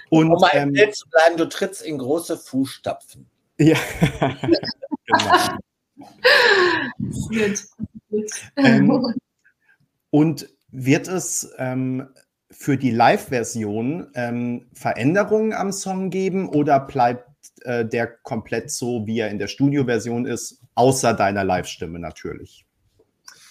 Und, 0.09 0.31
um 0.31 0.39
mal 0.39 0.49
ähm, 0.53 0.73
zu 0.91 1.09
bleiben, 1.09 1.37
du 1.37 1.47
trittst 1.47 1.83
in 1.83 1.97
große 1.97 2.37
Fußstapfen. 2.37 3.25
Ja, 3.57 3.77
genau. 4.19 5.57
Gut. 7.29 7.63
Ähm, 8.57 9.15
und 10.09 10.49
wird 10.71 11.07
es 11.07 11.51
ähm, 11.57 12.07
für 12.49 12.77
die 12.77 12.91
Live-Version 12.91 14.11
ähm, 14.13 14.67
Veränderungen 14.73 15.53
am 15.53 15.71
Song 15.71 16.09
geben 16.09 16.49
oder 16.49 16.79
bleibt 16.79 17.29
äh, 17.63 17.85
der 17.85 18.07
komplett 18.07 18.71
so, 18.71 19.05
wie 19.05 19.19
er 19.19 19.29
in 19.29 19.39
der 19.39 19.47
Studio-Version 19.47 20.25
ist, 20.25 20.61
außer 20.75 21.13
deiner 21.13 21.43
Live-Stimme 21.43 21.99
natürlich? 21.99 22.65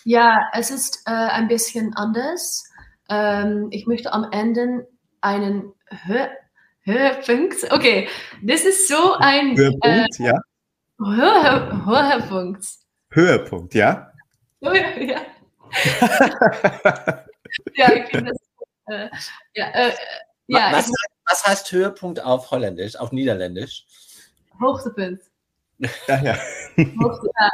Ja, 0.04 0.48
es 0.52 0.70
ist 0.70 1.02
äh, 1.06 1.10
ein 1.10 1.48
bisschen 1.48 1.94
anders. 1.94 2.64
Ähm, 3.08 3.68
ich 3.70 3.86
möchte 3.86 4.12
am 4.12 4.26
Ende 4.30 4.88
einen 5.20 5.72
Hö 6.06 6.26
Höhepunkt. 6.82 7.70
Okay, 7.70 8.08
das 8.42 8.64
ist 8.64 8.88
so 8.88 9.14
ein 9.18 9.54
Höhepunkt, 9.56 10.18
äh, 10.18 10.24
ja. 10.24 10.40
Höhe 11.00 11.86
Höhepunkt. 11.86 12.66
Höhepunkt, 13.10 13.74
ja. 13.80 14.12
ja. 14.60 14.70
ja, 17.74 17.92
ich 17.94 18.10
finde 18.10 18.32
das. 18.32 18.38
Äh, 18.86 19.08
ja, 19.54 19.66
äh, 19.70 19.92
ja, 20.46 20.72
was, 20.72 20.92
was, 21.26 21.46
heißt 21.46 21.72
Höhepunkt 21.72 22.22
auf 22.22 22.50
Holländisch, 22.50 22.96
auf 22.96 23.12
Niederländisch? 23.12 23.86
Hoogtepunt. 24.60 25.22
Ja, 25.78 25.88
ja. 26.08 26.36
ja. 26.76 27.50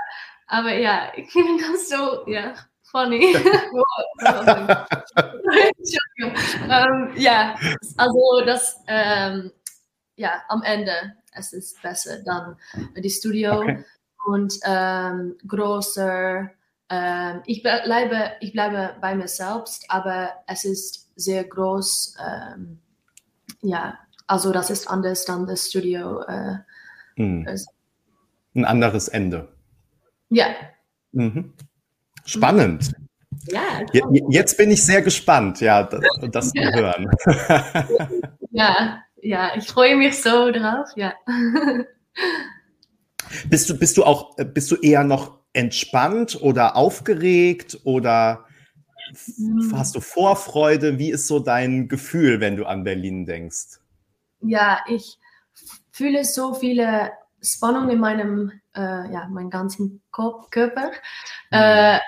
Aber 0.49 0.73
ja, 0.73 1.13
ich 1.15 1.31
finde 1.31 1.63
das 1.71 1.89
so, 1.89 2.27
ja, 2.29 2.55
funny. 2.91 3.37
ähm, 6.69 7.13
ja, 7.15 7.57
also 7.97 8.43
das, 8.45 8.83
ähm, 8.89 9.53
ja, 10.17 10.43
am 10.49 10.63
Ende 10.63 11.15
es 11.37 11.53
ist 11.53 11.81
besser 11.83 12.23
dann 12.25 12.57
die 12.97 13.11
Studio 13.11 13.61
okay. 13.61 13.85
und 14.27 14.55
ähm, 14.65 15.37
größer. 15.47 16.51
Ähm, 16.89 17.43
ich 17.47 17.63
bleibe, 17.63 18.33
ich 18.41 18.53
bleibe 18.53 18.95
bei 19.01 19.15
mir 19.15 19.29
selbst, 19.29 19.85
aber 19.89 20.31
es 20.47 20.65
ist 20.65 21.11
sehr 21.17 21.45
groß. 21.45 22.17
Ähm, 22.25 22.79
ja, 23.63 23.99
also 24.27 24.53
das 24.53 24.71
ist 24.71 24.89
anders 24.89 25.25
dann 25.25 25.47
das 25.47 25.69
Studio. 25.69 26.23
Äh, 26.23 26.59
hm. 27.17 27.47
Ein 28.55 28.65
anderes 28.65 29.09
Ende. 29.09 29.49
Ja. 30.29 30.47
Mhm. 31.13 31.55
Spannend. 32.25 32.93
Ja, 33.49 33.63
Jetzt 34.29 34.57
bin 34.57 34.71
ich 34.71 34.85
sehr 34.85 35.03
gespannt, 35.03 35.61
ja, 35.61 35.83
das, 35.83 36.03
das 36.31 36.51
zu 36.51 36.63
hören. 36.73 37.11
Ja, 38.51 39.03
ja, 39.23 39.57
ich 39.57 39.67
freue 39.67 39.97
mich 39.97 40.21
so 40.23 40.51
drauf, 40.51 40.91
ja. 40.97 41.15
Bist 43.49 43.69
du, 43.69 43.77
bist 43.77 43.97
du 43.97 44.05
auch, 44.05 44.37
bist 44.37 44.71
du 44.71 44.77
eher 44.77 45.03
noch 45.05 45.41
entspannt 45.53 46.41
oder 46.41 46.77
aufgeregt 46.77 47.81
oder 47.85 48.47
hm. 49.37 49.73
hast 49.75 49.95
du 49.95 50.01
Vorfreude? 50.01 50.99
Wie 50.99 51.11
ist 51.11 51.27
so 51.27 51.41
dein 51.41 51.89
Gefühl, 51.89 52.41
wenn 52.41 52.57
du 52.57 52.67
an 52.67 52.85
Berlin 52.85 53.27
denkst? 53.27 53.81
Ja, 54.41 54.81
ich 54.87 55.19
fühle 55.91 56.25
so 56.25 56.55
viele 56.55 57.13
Spannung 57.43 57.89
in 57.91 58.01
meinem, 58.01 58.53
äh, 58.75 59.13
ja, 59.13 59.29
meinem 59.31 59.51
ganzen 59.51 60.03
Körper. 60.13 60.91
Mhm. 61.51 61.59
Äh, 61.59 61.99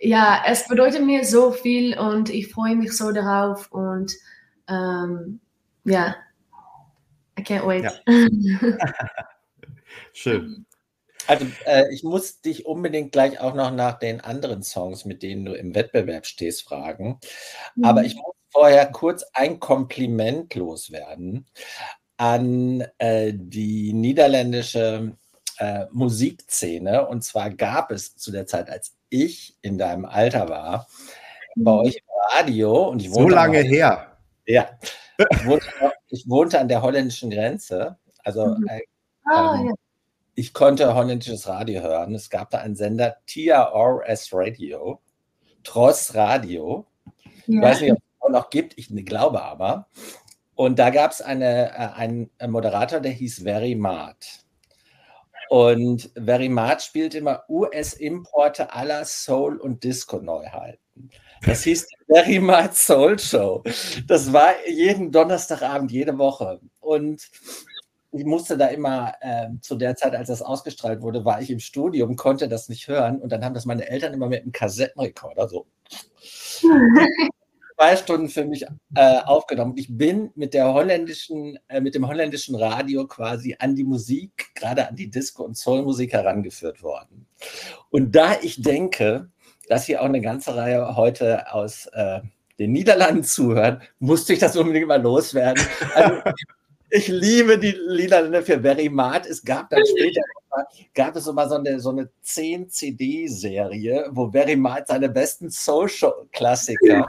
ja, 0.00 0.42
es 0.46 0.66
bedeutet 0.68 1.04
mir 1.04 1.24
so 1.24 1.50
viel 1.50 1.98
und 1.98 2.30
ich 2.30 2.52
freue 2.52 2.76
mich 2.76 2.96
so 2.96 3.12
darauf 3.12 3.70
und 3.72 4.12
ähm, 4.68 5.40
ja, 5.84 6.16
I 7.38 7.42
can't 7.42 7.66
wait. 7.66 7.84
Ja. 7.84 7.92
Schön. 10.12 10.66
Also 11.28 11.46
äh, 11.66 11.92
ich 11.92 12.02
muss 12.02 12.40
dich 12.40 12.66
unbedingt 12.66 13.12
gleich 13.12 13.38
auch 13.38 13.54
noch 13.54 13.70
nach 13.70 13.98
den 13.98 14.20
anderen 14.20 14.62
Songs, 14.62 15.04
mit 15.04 15.22
denen 15.22 15.44
du 15.44 15.52
im 15.52 15.74
Wettbewerb 15.74 16.26
stehst, 16.26 16.64
fragen. 16.64 17.20
Mhm. 17.76 17.84
Aber 17.84 18.02
ich 18.02 18.16
muss 18.16 18.34
vorher 18.50 18.86
kurz 18.86 19.24
ein 19.34 19.60
Kompliment 19.60 20.54
loswerden 20.54 21.46
an 22.16 22.84
äh, 22.96 23.32
die 23.34 23.92
niederländische 23.92 25.12
äh, 25.58 25.84
Musikszene. 25.92 27.06
Und 27.06 27.22
zwar 27.22 27.50
gab 27.50 27.92
es 27.92 28.16
zu 28.16 28.32
der 28.32 28.46
Zeit, 28.46 28.70
als 28.70 28.96
ich 29.10 29.56
in 29.62 29.78
deinem 29.78 30.06
Alter 30.06 30.48
war, 30.48 30.88
bei 31.56 31.72
mhm. 31.72 31.78
euch 31.78 31.96
im 31.96 32.36
Radio 32.36 32.88
und 32.88 33.02
ich. 33.02 33.12
So 33.12 33.28
lange 33.28 33.62
noch, 33.62 33.70
her. 33.70 34.16
Ja. 34.46 34.70
Ich 35.18 35.46
wohnte, 35.46 35.66
ich 36.08 36.28
wohnte, 36.28 36.58
an 36.58 36.68
der 36.68 36.82
holländischen 36.82 37.30
Grenze. 37.30 37.98
Also 38.24 38.46
mhm. 38.46 38.66
äh, 38.68 38.80
ah, 39.24 39.54
ähm, 39.54 39.66
ja. 39.68 39.74
ich 40.34 40.52
konnte 40.52 40.94
holländisches 40.94 41.46
Radio 41.48 41.82
hören. 41.82 42.14
Es 42.14 42.30
gab 42.30 42.50
da 42.50 42.58
einen 42.58 42.76
Sender 42.76 43.16
TRS 43.26 44.30
Radio, 44.32 45.00
Tross 45.64 46.14
Radio. 46.14 46.86
Ja. 47.46 47.58
Ich 47.58 47.62
weiß 47.62 47.80
nicht, 47.80 47.92
ob 47.92 47.98
es 47.98 48.04
auch 48.20 48.30
noch 48.30 48.50
gibt, 48.50 48.78
ich 48.78 48.88
glaube 49.06 49.42
aber. 49.42 49.88
Und 50.54 50.78
da 50.78 50.90
gab 50.90 51.12
es 51.12 51.22
eine, 51.22 51.70
äh, 51.70 51.94
einen 51.94 52.30
Moderator, 52.46 53.00
der 53.00 53.12
hieß 53.12 53.42
Very 53.44 53.74
Mart. 53.74 54.44
Und 55.48 56.10
Verimat 56.14 56.82
spielt 56.82 57.14
immer 57.14 57.44
US-Importe 57.48 58.72
aller 58.72 59.04
Soul- 59.04 59.58
und 59.58 59.82
Disco-Neuheiten. 59.82 61.10
Das 61.44 61.62
hieß 61.62 61.86
Verimat 62.06 62.74
Soul 62.74 63.18
Show. 63.18 63.62
Das 64.06 64.32
war 64.32 64.54
jeden 64.68 65.12
Donnerstagabend, 65.12 65.90
jede 65.92 66.16
Woche. 66.18 66.60
Und 66.80 67.28
ich 68.12 68.24
musste 68.24 68.56
da 68.56 68.66
immer, 68.68 69.14
äh, 69.20 69.48
zu 69.60 69.76
der 69.76 69.94
Zeit, 69.96 70.14
als 70.14 70.28
das 70.28 70.42
ausgestrahlt 70.42 71.02
wurde, 71.02 71.24
war 71.24 71.40
ich 71.42 71.50
im 71.50 71.60
Studium, 71.60 72.16
konnte 72.16 72.48
das 72.48 72.68
nicht 72.68 72.88
hören. 72.88 73.20
Und 73.20 73.30
dann 73.32 73.44
haben 73.44 73.54
das 73.54 73.66
meine 73.66 73.88
Eltern 73.88 74.14
immer 74.14 74.28
mit 74.28 74.42
einem 74.42 74.52
Kassettenrekorder 74.52 75.48
so 75.48 75.66
zwei 77.78 77.96
Stunden 77.96 78.28
für 78.28 78.44
mich 78.44 78.64
äh, 78.94 79.18
aufgenommen. 79.20 79.74
Ich 79.76 79.86
bin 79.88 80.30
mit 80.34 80.52
der 80.54 80.72
holländischen, 80.72 81.58
äh, 81.68 81.80
mit 81.80 81.94
dem 81.94 82.08
holländischen 82.08 82.56
Radio 82.56 83.06
quasi 83.06 83.54
an 83.58 83.76
die 83.76 83.84
Musik, 83.84 84.48
gerade 84.54 84.88
an 84.88 84.96
die 84.96 85.10
Disco- 85.10 85.44
und 85.44 85.56
Soulmusik 85.56 86.12
herangeführt 86.12 86.82
worden. 86.82 87.26
Und 87.90 88.16
da 88.16 88.36
ich 88.42 88.60
denke, 88.62 89.30
dass 89.68 89.84
hier 89.84 90.00
auch 90.00 90.06
eine 90.06 90.20
ganze 90.20 90.56
Reihe 90.56 90.96
heute 90.96 91.52
aus 91.52 91.86
äh, 91.92 92.20
den 92.58 92.72
Niederlanden 92.72 93.22
zuhören, 93.22 93.80
musste 93.98 94.32
ich 94.32 94.38
das 94.38 94.56
unbedingt 94.56 94.88
mal 94.88 95.00
loswerden. 95.00 95.64
Also, 95.94 96.20
ich 96.90 97.08
liebe 97.08 97.58
die 97.58 97.76
Niederländer 97.88 98.42
für 98.42 98.60
Very 98.60 98.88
Mart. 98.88 99.26
Es 99.26 99.44
gab 99.44 99.70
dann 99.70 99.82
später 99.86 100.22
gab 100.94 101.16
es 101.16 101.26
immer 101.26 101.48
so 101.48 101.56
eine, 101.56 101.80
so 101.80 101.90
eine 101.90 102.10
10-CD-Serie, 102.24 104.08
wo 104.10 104.30
Very 104.30 104.56
Mart 104.56 104.88
seine 104.88 105.08
besten 105.08 105.50
Social-Klassiker 105.50 107.06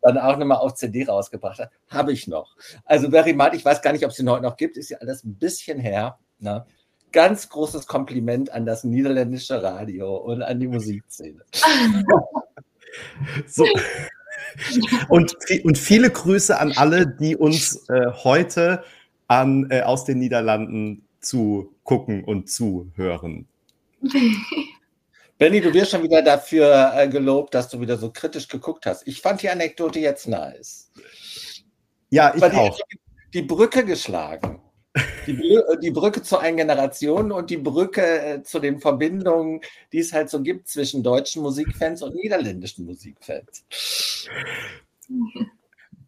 dann 0.00 0.18
auch 0.18 0.36
nochmal 0.36 0.58
auf 0.58 0.74
CD 0.74 1.04
rausgebracht 1.04 1.60
hat. 1.60 1.70
Habe 1.88 2.12
ich 2.12 2.26
noch. 2.26 2.56
Also 2.84 3.10
Verimat, 3.10 3.54
ich 3.54 3.64
weiß 3.64 3.82
gar 3.82 3.92
nicht, 3.92 4.04
ob 4.04 4.10
es 4.10 4.16
den 4.16 4.28
heute 4.28 4.42
noch 4.42 4.56
gibt, 4.56 4.76
ist 4.76 4.90
ja 4.90 4.98
alles 4.98 5.24
ein 5.24 5.36
bisschen 5.36 5.78
her. 5.78 6.18
Ne? 6.38 6.66
Ganz 7.12 7.48
großes 7.48 7.86
Kompliment 7.86 8.50
an 8.52 8.66
das 8.66 8.84
niederländische 8.84 9.62
Radio 9.62 10.16
und 10.16 10.42
an 10.42 10.58
die 10.58 10.68
Musikszene. 10.68 11.42
so. 13.46 13.66
Und, 15.08 15.34
und 15.64 15.78
viele 15.78 16.10
Grüße 16.10 16.58
an 16.58 16.72
alle, 16.72 17.06
die 17.06 17.36
uns 17.36 17.88
äh, 17.88 18.10
heute 18.24 18.82
an, 19.28 19.68
äh, 19.70 19.82
aus 19.82 20.04
den 20.04 20.18
Niederlanden 20.18 21.06
zugucken 21.20 22.24
und 22.24 22.50
zuhören. 22.50 23.46
Benny, 25.38 25.60
du 25.60 25.72
wirst 25.72 25.92
schon 25.92 26.02
wieder 26.02 26.22
dafür 26.22 26.92
äh, 26.94 27.08
gelobt, 27.08 27.54
dass 27.54 27.68
du 27.68 27.80
wieder 27.80 27.96
so 27.96 28.10
kritisch 28.10 28.48
geguckt 28.48 28.86
hast. 28.86 29.06
Ich 29.06 29.20
fand 29.20 29.42
die 29.42 29.48
Anekdote 29.48 29.98
jetzt 30.00 30.28
nice. 30.28 30.90
Ja, 32.10 32.32
ich 32.34 32.40
Weil 32.40 32.52
auch. 32.52 32.76
Die, 32.76 32.98
die 33.34 33.42
Brücke 33.42 33.84
geschlagen. 33.84 34.60
Die, 35.26 35.58
die, 35.80 35.90
Brücke 35.90 36.22
zu 36.22 36.36
einer 36.36 36.56
Generation 36.56 37.32
und 37.32 37.48
die 37.48 37.56
Brücke 37.56 38.02
äh, 38.02 38.42
zu 38.42 38.58
den 38.58 38.78
Verbindungen, 38.78 39.62
die 39.90 40.00
es 40.00 40.12
halt 40.12 40.28
so 40.28 40.42
gibt 40.42 40.68
zwischen 40.68 41.02
deutschen 41.02 41.42
Musikfans 41.42 42.02
und 42.02 42.14
niederländischen 42.14 42.84
Musikfans. 42.84 43.64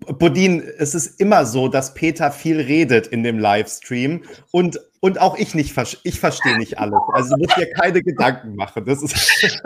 Bodin, 0.07 0.63
es 0.79 0.95
ist 0.95 1.21
immer 1.21 1.47
so, 1.47 1.69
dass 1.69 1.95
Peter 1.95 2.31
viel 2.31 2.61
redet 2.61 3.07
in 3.07 3.23
dem 3.23 3.39
Livestream 3.39 4.25
und, 4.51 4.81
und 5.01 5.21
auch 5.21 5.37
ich 5.37 5.55
nicht, 5.55 5.77
ich 6.03 6.21
verstehe 6.21 6.59
nicht 6.59 6.79
alles. 6.79 7.01
Also 7.13 7.35
du 7.37 7.43
musst 7.43 7.57
dir 7.57 7.71
keine 7.73 8.03
Gedanken 8.03 8.57
machen. 8.57 8.85
Das 8.85 9.03
ist 9.03 9.15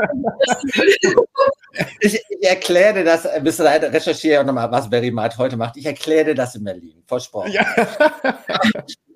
ich, 2.01 2.23
ich 2.29 2.49
erkläre 2.49 3.05
das, 3.05 3.29
bis 3.43 3.57
dahin 3.57 3.85
recherchiere 3.85 4.41
auch 4.41 4.47
nochmal, 4.47 4.71
was 4.71 4.89
Barry 4.91 5.11
Mart 5.11 5.37
heute 5.39 5.57
macht. 5.57 5.77
Ich 5.77 5.87
erkläre 5.87 6.35
das 6.35 6.55
in 6.55 6.65
Berlin, 6.65 7.03
versprochen. 7.07 7.53
Ja. 7.53 7.65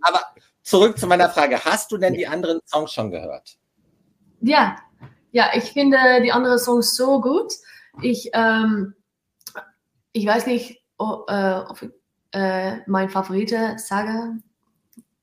Aber 0.03 0.21
zurück 0.63 0.99
zu 0.99 1.07
meiner 1.07 1.31
Frage. 1.31 1.65
Hast 1.65 1.93
du 1.93 1.99
denn 1.99 2.15
die 2.15 2.27
anderen 2.27 2.61
Songs 2.67 2.93
schon 2.93 3.11
gehört? 3.11 3.57
Ja, 4.41 4.77
ja, 5.33 5.51
ich 5.55 5.73
finde 5.73 6.21
die 6.23 6.33
anderen 6.33 6.59
Songs 6.59 6.95
so 6.95 7.21
gut. 7.21 7.53
Ich, 8.03 8.31
ähm, 8.35 8.95
ich 10.13 10.27
weiß 10.27 10.47
nicht, 10.47 10.82
oh, 11.03 11.25
äh, 11.27 11.65
äh, 12.33 12.81
mijn 12.87 13.11
favoriete 13.11 13.75
saga 13.79 14.37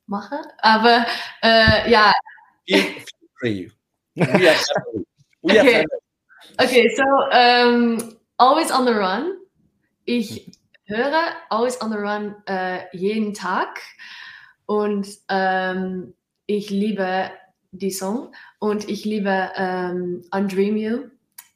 mache. 0.05 0.39
Aber 0.57 1.05
äh, 1.41 1.89
ja. 1.89 2.11
Free. 3.39 3.69
okay. 5.41 5.85
okay, 6.57 6.89
so 6.95 7.03
um, 7.31 8.17
Always 8.37 8.71
on 8.71 8.85
the 8.85 8.93
Run. 8.93 9.37
Ich 10.05 10.51
höre 10.85 11.33
Always 11.49 11.81
on 11.81 11.91
the 11.91 11.97
Run 11.97 12.35
äh, 12.47 12.85
jeden 12.95 13.33
Tag 13.33 13.81
und 14.65 15.07
ähm, 15.29 16.13
ich 16.45 16.69
liebe 16.69 17.31
die 17.71 17.91
Song 17.91 18.33
und 18.59 18.89
ich 18.89 19.05
liebe 19.05 19.51
ähm, 19.55 20.23
Undream 20.31 20.77
You 20.77 21.09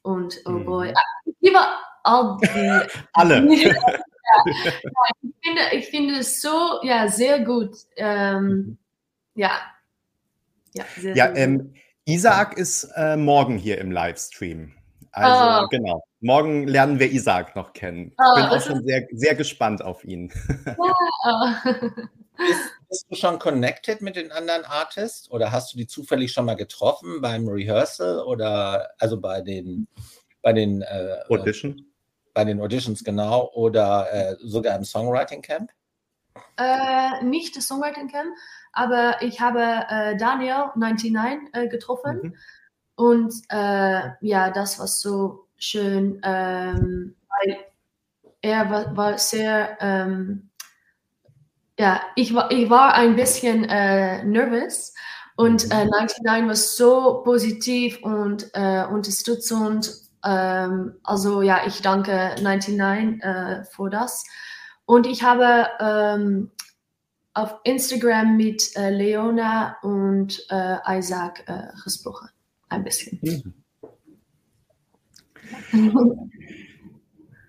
und 0.03 0.39
Oh 0.45 0.59
Boy. 0.59 0.89
Mhm. 0.89 0.95
Ich 1.25 1.35
liebe 1.41 1.59
all 2.03 2.37
die. 2.41 2.87
Alle. 3.13 3.41
Ja, 4.45 4.71
ich, 5.21 5.33
finde, 5.43 5.61
ich 5.73 5.85
finde 5.87 6.19
es 6.19 6.41
so, 6.41 6.79
ja, 6.83 7.07
sehr 7.07 7.39
gut. 7.39 7.75
Ähm, 7.95 8.45
mhm. 8.45 8.77
ja. 9.35 9.51
Ja, 10.73 10.85
sehr, 10.97 11.15
ja 11.15 11.33
sehr 11.33 11.43
ähm, 11.43 11.73
Isaac 12.05 12.57
ist 12.57 12.83
äh, 12.95 13.15
morgen 13.15 13.57
hier 13.57 13.77
im 13.77 13.91
Livestream. 13.91 14.73
Also 15.11 15.65
oh. 15.65 15.67
genau. 15.69 16.03
Morgen 16.21 16.67
lernen 16.67 16.99
wir 16.99 17.11
Isaac 17.11 17.55
noch 17.55 17.73
kennen. 17.73 18.07
Ich 18.07 18.15
oh, 18.17 18.35
bin 18.35 18.45
auch 18.45 18.61
schon 18.61 18.83
sehr, 18.83 19.07
sehr 19.11 19.35
gespannt 19.35 19.81
auf 19.81 20.03
ihn. 20.03 20.31
Ja. 20.65 21.63
Bist, 22.35 22.61
bist, 22.89 23.05
du 23.11 23.15
schon 23.15 23.37
connected 23.37 24.01
mit 24.01 24.15
den 24.15 24.31
anderen 24.31 24.65
Artists 24.65 25.29
oder 25.29 25.51
hast 25.51 25.71
du 25.71 25.77
die 25.77 25.85
zufällig 25.85 26.31
schon 26.31 26.45
mal 26.45 26.55
getroffen 26.55 27.21
beim 27.21 27.47
Rehearsal 27.47 28.23
oder 28.23 28.89
also 28.97 29.21
bei 29.21 29.41
den 29.41 29.87
bei 30.41 30.51
den 30.51 30.81
äh, 30.81 31.19
Audition? 31.29 31.92
Bei 32.33 32.43
den 32.43 32.61
Auditions 32.61 33.03
genau 33.03 33.51
oder 33.53 34.11
äh, 34.11 34.35
sogar 34.39 34.75
im 34.75 34.83
Songwriting 34.83 35.41
Camp? 35.41 35.71
Äh, 36.57 37.23
nicht 37.23 37.55
das 37.55 37.67
Songwriting 37.67 38.09
Camp. 38.09 38.29
aber 38.71 39.21
ich 39.21 39.39
habe 39.39 39.61
äh, 39.61 40.17
Daniel 40.17 40.71
99 40.75 41.49
äh, 41.53 41.67
getroffen 41.67 42.21
mhm. 42.23 42.35
und 42.95 43.33
äh, 43.49 44.09
ja, 44.21 44.49
das 44.51 44.79
war 44.79 44.87
so 44.87 45.47
schön, 45.57 46.19
ähm, 46.23 47.15
weil 47.29 47.57
er 48.41 48.69
war, 48.69 48.97
war 48.97 49.17
sehr, 49.17 49.77
ähm, 49.79 50.49
ja, 51.79 52.01
ich 52.15 52.33
war, 52.33 52.51
ich 52.51 52.69
war 52.69 52.93
ein 52.93 53.15
bisschen 53.15 53.63
äh, 53.65 54.23
nervös 54.23 54.93
und 55.35 55.71
äh, 55.71 55.85
99 55.85 56.47
war 56.47 56.55
so 56.55 57.21
positiv 57.23 58.03
und 58.03 58.49
äh, 58.53 58.85
unterstützend. 58.85 60.02
Ähm, 60.23 60.95
also 61.03 61.41
ja, 61.41 61.61
ich 61.67 61.81
danke 61.81 62.35
99 62.41 63.23
äh, 63.23 63.63
für 63.65 63.89
das. 63.89 64.23
Und 64.85 65.07
ich 65.07 65.23
habe 65.23 65.67
ähm, 65.79 66.51
auf 67.33 67.59
Instagram 67.63 68.37
mit 68.37 68.75
äh, 68.75 68.89
Leona 68.89 69.77
und 69.81 70.45
äh, 70.49 70.77
Isaac 70.97 71.43
äh, 71.47 71.67
gesprochen. 71.83 72.29
Ein 72.69 72.83
bisschen. 72.83 73.19
Mhm. 73.21 73.53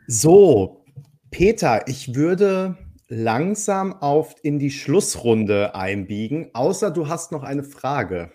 So, 0.07 0.85
Peter, 1.31 1.89
ich 1.89 2.15
würde 2.15 2.77
langsam 3.09 3.95
auf 3.95 4.35
in 4.43 4.59
die 4.59 4.71
Schlussrunde 4.71 5.75
einbiegen, 5.75 6.51
außer 6.53 6.91
du 6.91 7.09
hast 7.09 7.33
noch 7.33 7.43
eine 7.43 7.65
Frage. 7.65 8.31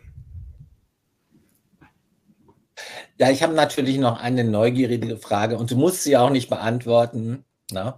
Ja, 3.20 3.30
ich 3.30 3.44
habe 3.44 3.54
natürlich 3.54 3.98
noch 3.98 4.22
eine 4.22 4.46
neugierige 4.46 5.18
Frage 5.18 5.58
und 5.58 5.72
du 5.72 5.76
musst 5.76 6.04
sie 6.04 6.16
auch 6.16 6.30
nicht 6.30 6.50
beantworten. 6.50 7.44
Ne? 7.70 7.96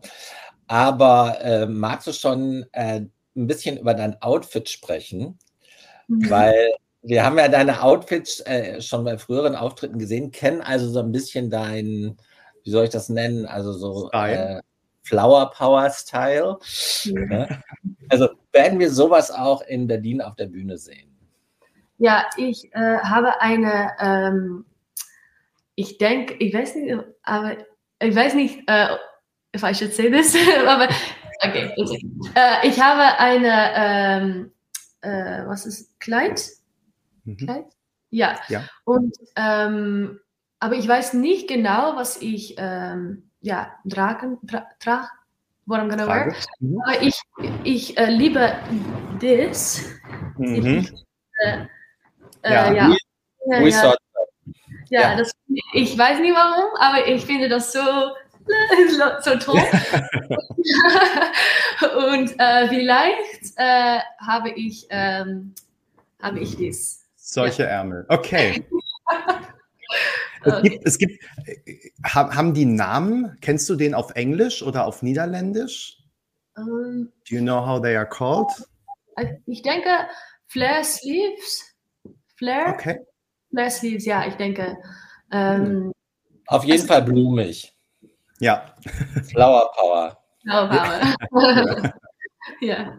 Aber 0.68 1.40
äh, 1.42 1.68
magst 1.68 2.08
du 2.08 2.12
schon 2.12 2.66
äh, 2.72 3.02
ein 3.36 3.48
bisschen 3.48 3.78
über 3.78 3.94
dein 3.94 4.20
Outfit 4.22 4.68
sprechen? 4.68 5.38
Mhm. 6.08 6.30
Weil 6.30 6.72
wir 7.04 7.24
haben 7.24 7.38
ja 7.38 7.48
deine 7.50 7.84
Outfits 7.84 8.40
äh, 8.42 8.82
schon 8.82 9.04
bei 9.04 9.20
früheren 9.20 9.56
Auftritten 9.56 10.00
gesehen, 10.00 10.32
kennen 10.32 10.62
also 10.62 10.90
so 10.90 11.00
ein 11.00 11.12
bisschen 11.12 11.52
dein, 11.52 12.18
wie 12.64 12.72
soll 12.72 12.86
ich 12.86 12.90
das 12.90 13.10
nennen? 13.10 13.46
Also 13.46 13.74
so 13.74 14.10
äh, 14.12 14.60
Flower 15.04 15.52
Power 15.52 15.90
Style. 15.92 16.58
Ne? 17.06 17.62
Also 18.10 18.30
werden 18.52 18.80
wir 18.80 18.92
sowas 18.92 19.30
auch 19.30 19.62
in 19.62 19.88
Berlin 19.88 20.22
auf 20.22 20.36
der 20.36 20.48
Bühne 20.48 20.78
sehen? 20.78 21.16
Ja, 21.98 22.26
ich 22.38 22.74
äh, 22.74 22.98
habe 22.98 23.40
eine, 23.42 23.92
ähm, 24.00 24.66
ich 25.76 25.98
denke, 25.98 26.36
ich 26.36 26.54
weiß 26.54 26.76
nicht, 26.76 26.96
aber 27.24 27.58
ich 28.00 28.16
weiß 28.16 28.36
nicht, 28.36 28.60
äh, 28.68 28.96
if 29.56 29.64
I 29.64 29.74
should 29.74 29.94
say 29.94 30.10
this, 30.10 30.36
aber 30.68 30.88
okay. 31.44 31.74
Äh, 32.36 32.68
ich 32.68 32.80
habe 32.82 33.20
eine, 33.20 33.72
ähm, 33.76 34.52
äh, 35.02 35.48
was 35.48 35.66
ist 35.66 36.00
Kleid? 36.00 36.42
Mhm. 37.24 37.38
Kleid? 37.38 37.66
Ja. 38.10 38.40
ja. 38.50 38.64
Und 38.84 39.16
ähm, 39.36 40.20
aber 40.60 40.76
ich 40.76 40.88
weiß 40.88 41.14
nicht 41.14 41.48
genau, 41.48 41.96
was 41.96 42.22
ich 42.22 42.56
ähm, 42.58 43.30
ja, 43.42 43.72
tragen, 43.90 44.38
tra, 44.48 44.68
tra, 44.80 45.10
what 45.66 45.80
I'm 45.80 45.90
gonna 45.90 46.08
wear. 46.08 46.36
Mhm. 46.60 46.82
Aber 46.86 47.02
ich, 47.02 47.20
ich 47.64 47.98
äh, 47.98 48.12
liebe 48.12 48.54
das. 49.20 49.82
Mhm. 50.38 50.88
Äh, 51.44 51.66
äh, 52.44 52.54
ja. 52.54 52.74
ja. 52.74 52.96
Ja, 53.48 53.96
ja. 54.92 55.02
ja, 55.02 55.16
Das, 55.16 55.32
ich 55.74 55.98
weiß 55.98 56.20
nicht 56.20 56.36
warum, 56.36 56.70
aber 56.80 57.08
ich 57.08 57.26
finde 57.26 57.50
das 57.50 57.72
so, 57.72 57.80
so 59.22 59.36
toll. 59.39 59.58
Und 62.12 62.39
äh, 62.39 62.68
vielleicht 62.68 63.54
äh, 63.56 64.00
habe 64.20 64.52
ich, 64.52 64.86
ähm, 64.89 65.56
habe 66.22 66.39
ich 66.39 66.56
dies. 66.58 67.08
Solche 67.16 67.64
Ärmel. 67.64 68.06
Okay. 70.44 70.44
Es 70.44 70.64
gibt, 70.64 70.88
es 70.88 70.98
gibt, 70.98 71.24
haben 72.04 72.54
die 72.54 72.66
Namen, 72.66 73.38
kennst 73.42 73.70
du 73.70 73.76
den 73.76 73.94
auf 73.94 74.12
Englisch 74.16 74.64
oder 74.64 74.88
auf 74.88 75.04
Niederländisch? 75.04 76.00
Um, 76.56 76.66
ähm, 76.66 77.12
Do 77.30 77.36
you 77.36 77.42
know 77.42 77.64
how 77.64 77.80
they 77.82 77.96
are 77.96 78.08
called? 78.08 78.50
Ich 79.46 79.62
denke 79.62 79.89
Flare 80.48 80.84
Sleeves. 80.84 81.76
Flare? 82.38 82.74
Okay. 82.74 83.00
Flare 83.52 83.72
Sleeves, 83.72 84.06
ja, 84.06 84.26
ich 84.28 84.36
denke. 84.36 84.78
Ähm, 85.32 85.93
auf 86.47 86.64
jeden 86.64 86.88
Fall 86.88 87.04
blumig. 87.04 87.74
Ja. 88.39 88.74
Flower 89.30 89.72
Power. 89.76 90.18
Flower 90.43 90.68
Power. 90.68 91.93
ja. 92.62 92.97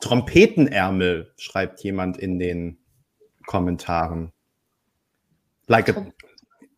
Trompetenärmel, 0.00 1.32
schreibt 1.36 1.82
jemand 1.82 2.18
in 2.18 2.38
den 2.38 2.78
Kommentaren 3.46 4.32
like 5.70 5.88
a 5.88 6.12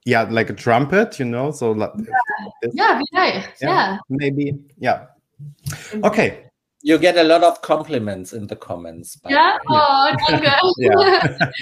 yeah 0.04 0.22
like 0.30 0.50
a 0.50 0.52
trumpet 0.52 1.18
you 1.18 1.24
know 1.24 1.50
so 1.50 1.72
like 1.72 1.90
yeah, 2.74 3.00
yeah, 3.12 3.42
yeah 3.60 3.98
maybe 4.08 4.54
yeah 4.78 5.06
okay 6.04 6.44
you 6.82 6.98
get 6.98 7.16
a 7.16 7.22
lot 7.22 7.42
of 7.42 7.60
compliments 7.62 8.32
in 8.32 8.46
the 8.46 8.56
comments 8.56 9.18
yeah 9.28 9.58
oh 9.68 10.12
danke 10.28 10.52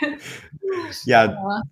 ja 1.04 1.24
ja 1.24 1.62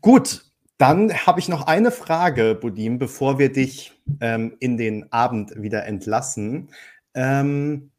gut 0.00 0.46
dann 0.78 1.12
habe 1.26 1.40
ich 1.40 1.48
noch 1.48 1.66
eine 1.66 1.90
Frage, 1.90 2.54
Budim, 2.54 2.98
bevor 2.98 3.38
wir 3.38 3.50
dich 3.50 3.94
ähm, 4.20 4.56
in 4.60 4.76
den 4.76 5.10
Abend 5.10 5.62
wieder 5.62 5.86
entlassen. 5.86 6.68
Ähm, 7.14 7.92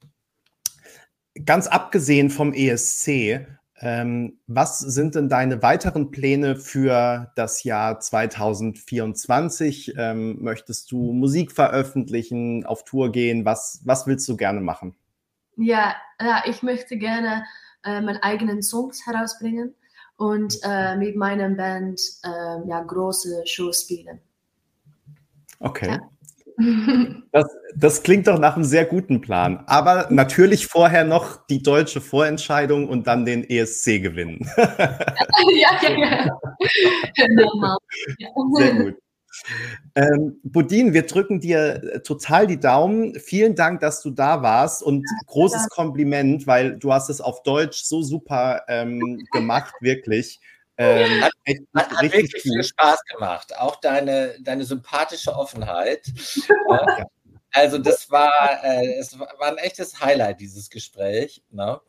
ganz 1.43 1.67
abgesehen 1.67 2.29
vom 2.29 2.53
ESC, 2.53 3.47
ähm, 3.79 4.39
was 4.47 4.79
sind 4.79 5.15
denn 5.15 5.29
deine 5.29 5.61
weiteren 5.61 6.11
Pläne 6.11 6.55
für 6.55 7.31
das 7.35 7.63
Jahr 7.63 7.99
2024? 7.99 9.93
Ähm, 9.97 10.37
möchtest 10.41 10.91
du 10.91 11.13
Musik 11.13 11.51
veröffentlichen, 11.51 12.65
auf 12.65 12.83
Tour 12.83 13.11
gehen? 13.11 13.45
Was, 13.45 13.81
was 13.85 14.05
willst 14.07 14.27
du 14.29 14.37
gerne 14.37 14.61
machen? 14.61 14.95
Ja, 15.55 15.95
ja 16.21 16.43
ich 16.45 16.61
möchte 16.61 16.97
gerne 16.97 17.43
äh, 17.87 18.01
meine 18.01 18.21
eigenen 18.23 18.61
Songs 18.61 19.05
herausbringen 19.05 19.73
und 20.17 20.57
äh, 20.63 20.95
mit 20.97 21.15
meiner 21.15 21.49
Band 21.49 22.01
äh, 22.23 22.67
ja, 22.67 22.83
große 22.83 23.43
Shows 23.45 23.83
spielen. 23.83 24.19
Okay. 25.59 25.89
Ja. 25.89 25.99
Das, 27.31 27.45
das, 27.75 28.01
klingt 28.01 28.25
doch 28.25 28.39
nach 28.39 28.55
einem 28.55 28.63
sehr 28.63 28.85
guten 28.85 29.21
Plan. 29.21 29.63
Aber 29.67 30.07
natürlich 30.09 30.65
vorher 30.65 31.03
noch 31.03 31.45
die 31.45 31.61
deutsche 31.61 32.01
Vorentscheidung 32.01 32.89
und 32.89 33.05
dann 33.05 33.25
den 33.25 33.47
ESC 33.47 34.01
gewinnen. 34.01 34.39
ja, 34.57 35.77
ja, 35.83 35.89
ja. 35.89 36.39
Sehr 38.55 38.73
gut. 38.73 38.95
Ähm, 39.95 40.39
Budin, 40.43 40.93
wir 40.93 41.05
drücken 41.05 41.39
dir 41.39 41.83
äh, 41.83 41.99
total 42.01 42.47
die 42.47 42.59
Daumen. 42.59 43.19
Vielen 43.19 43.55
Dank, 43.55 43.79
dass 43.81 44.01
du 44.01 44.11
da 44.11 44.41
warst 44.41 44.83
und 44.83 45.05
großes 45.27 45.69
Kompliment, 45.69 46.47
weil 46.47 46.77
du 46.77 46.93
hast 46.93 47.09
es 47.09 47.21
auf 47.21 47.43
Deutsch 47.43 47.83
so 47.83 48.01
super 48.01 48.63
ähm, 48.67 49.25
gemacht, 49.31 49.73
wirklich. 49.81 50.39
Ähm, 50.79 51.23
hat, 51.23 51.31
hat, 51.75 51.89
hat 51.89 52.01
wirklich 52.03 52.41
viel 52.41 52.63
Spaß 52.63 53.03
gemacht. 53.05 53.57
Auch 53.57 53.77
deine, 53.77 54.35
deine 54.41 54.63
sympathische 54.63 55.35
Offenheit. 55.35 56.05
ja. 56.69 57.05
Also 57.51 57.79
das 57.79 58.11
war, 58.11 58.31
äh, 58.63 58.99
es 58.99 59.17
war 59.17 59.47
ein 59.47 59.57
echtes 59.57 59.99
Highlight, 59.99 60.39
dieses 60.39 60.69
Gespräch. 60.69 61.41
Ne? 61.49 61.81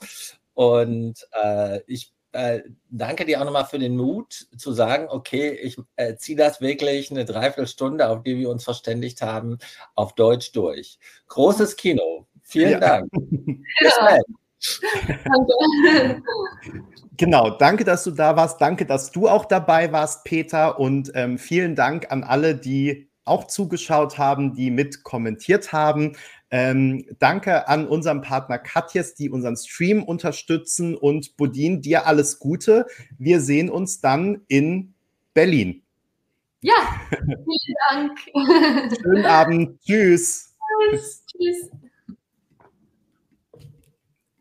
Und 0.55 1.28
äh, 1.44 1.80
ich 1.86 2.12
äh, 2.33 2.61
danke 2.91 3.24
dir 3.24 3.41
auch 3.41 3.45
nochmal 3.45 3.64
für 3.64 3.79
den 3.79 3.97
Mut 3.97 4.49
zu 4.57 4.72
sagen, 4.72 5.07
okay, 5.09 5.51
ich 5.51 5.76
äh, 5.97 6.16
ziehe 6.16 6.37
das 6.37 6.61
wirklich 6.61 7.11
eine 7.11 7.24
Dreiviertelstunde, 7.24 8.09
auf 8.09 8.22
die 8.22 8.37
wir 8.37 8.51
uns 8.51 8.64
verständigt 8.64 9.22
haben, 9.22 9.59
auf 9.95 10.14
Deutsch 10.14 10.53
durch. 10.53 10.99
Großes 11.29 11.76
Kino. 11.76 12.26
Vielen 12.43 12.72
ja. 12.72 12.81
Dank. 12.81 13.11
Bis 13.12 13.95
bald. 13.99 14.24
Danke. 15.24 16.22
Genau, 17.18 17.51
danke, 17.51 17.83
dass 17.83 18.05
du 18.05 18.12
da 18.12 18.37
warst. 18.37 18.61
Danke, 18.61 18.87
dass 18.87 19.11
du 19.11 19.29
auch 19.29 19.45
dabei 19.45 19.91
warst, 19.91 20.22
Peter. 20.22 20.79
Und 20.79 21.11
ähm, 21.16 21.37
vielen 21.37 21.74
Dank 21.74 22.12
an 22.12 22.22
alle, 22.22 22.55
die 22.55 23.11
auch 23.24 23.49
zugeschaut 23.49 24.18
haben, 24.18 24.55
die 24.55 24.70
mit 24.70 25.03
kommentiert 25.03 25.72
haben. 25.72 26.16
Ähm, 26.51 27.05
danke 27.18 27.68
an 27.68 27.86
unseren 27.86 28.22
Partner 28.22 28.59
Katjes, 28.59 29.14
die 29.14 29.30
unseren 29.30 29.57
Stream 29.57 30.03
unterstützen. 30.03 30.94
Und 30.96 31.36
Budin, 31.36 31.82
dir 31.82 32.07
alles 32.07 32.38
Gute. 32.38 32.86
Wir 33.18 33.40
sehen 33.40 33.70
uns 33.70 34.01
dann 34.01 34.42
in 34.49 34.94
Berlin. 35.34 35.82
Ja, 36.61 36.74
vielen 37.11 37.76
Dank. 37.90 38.18
Schönen 39.03 39.26
Abend. 39.26 39.80
Tschüss. 39.82 40.57
Tschüss. 40.90 41.24
Tschüss. 41.26 41.70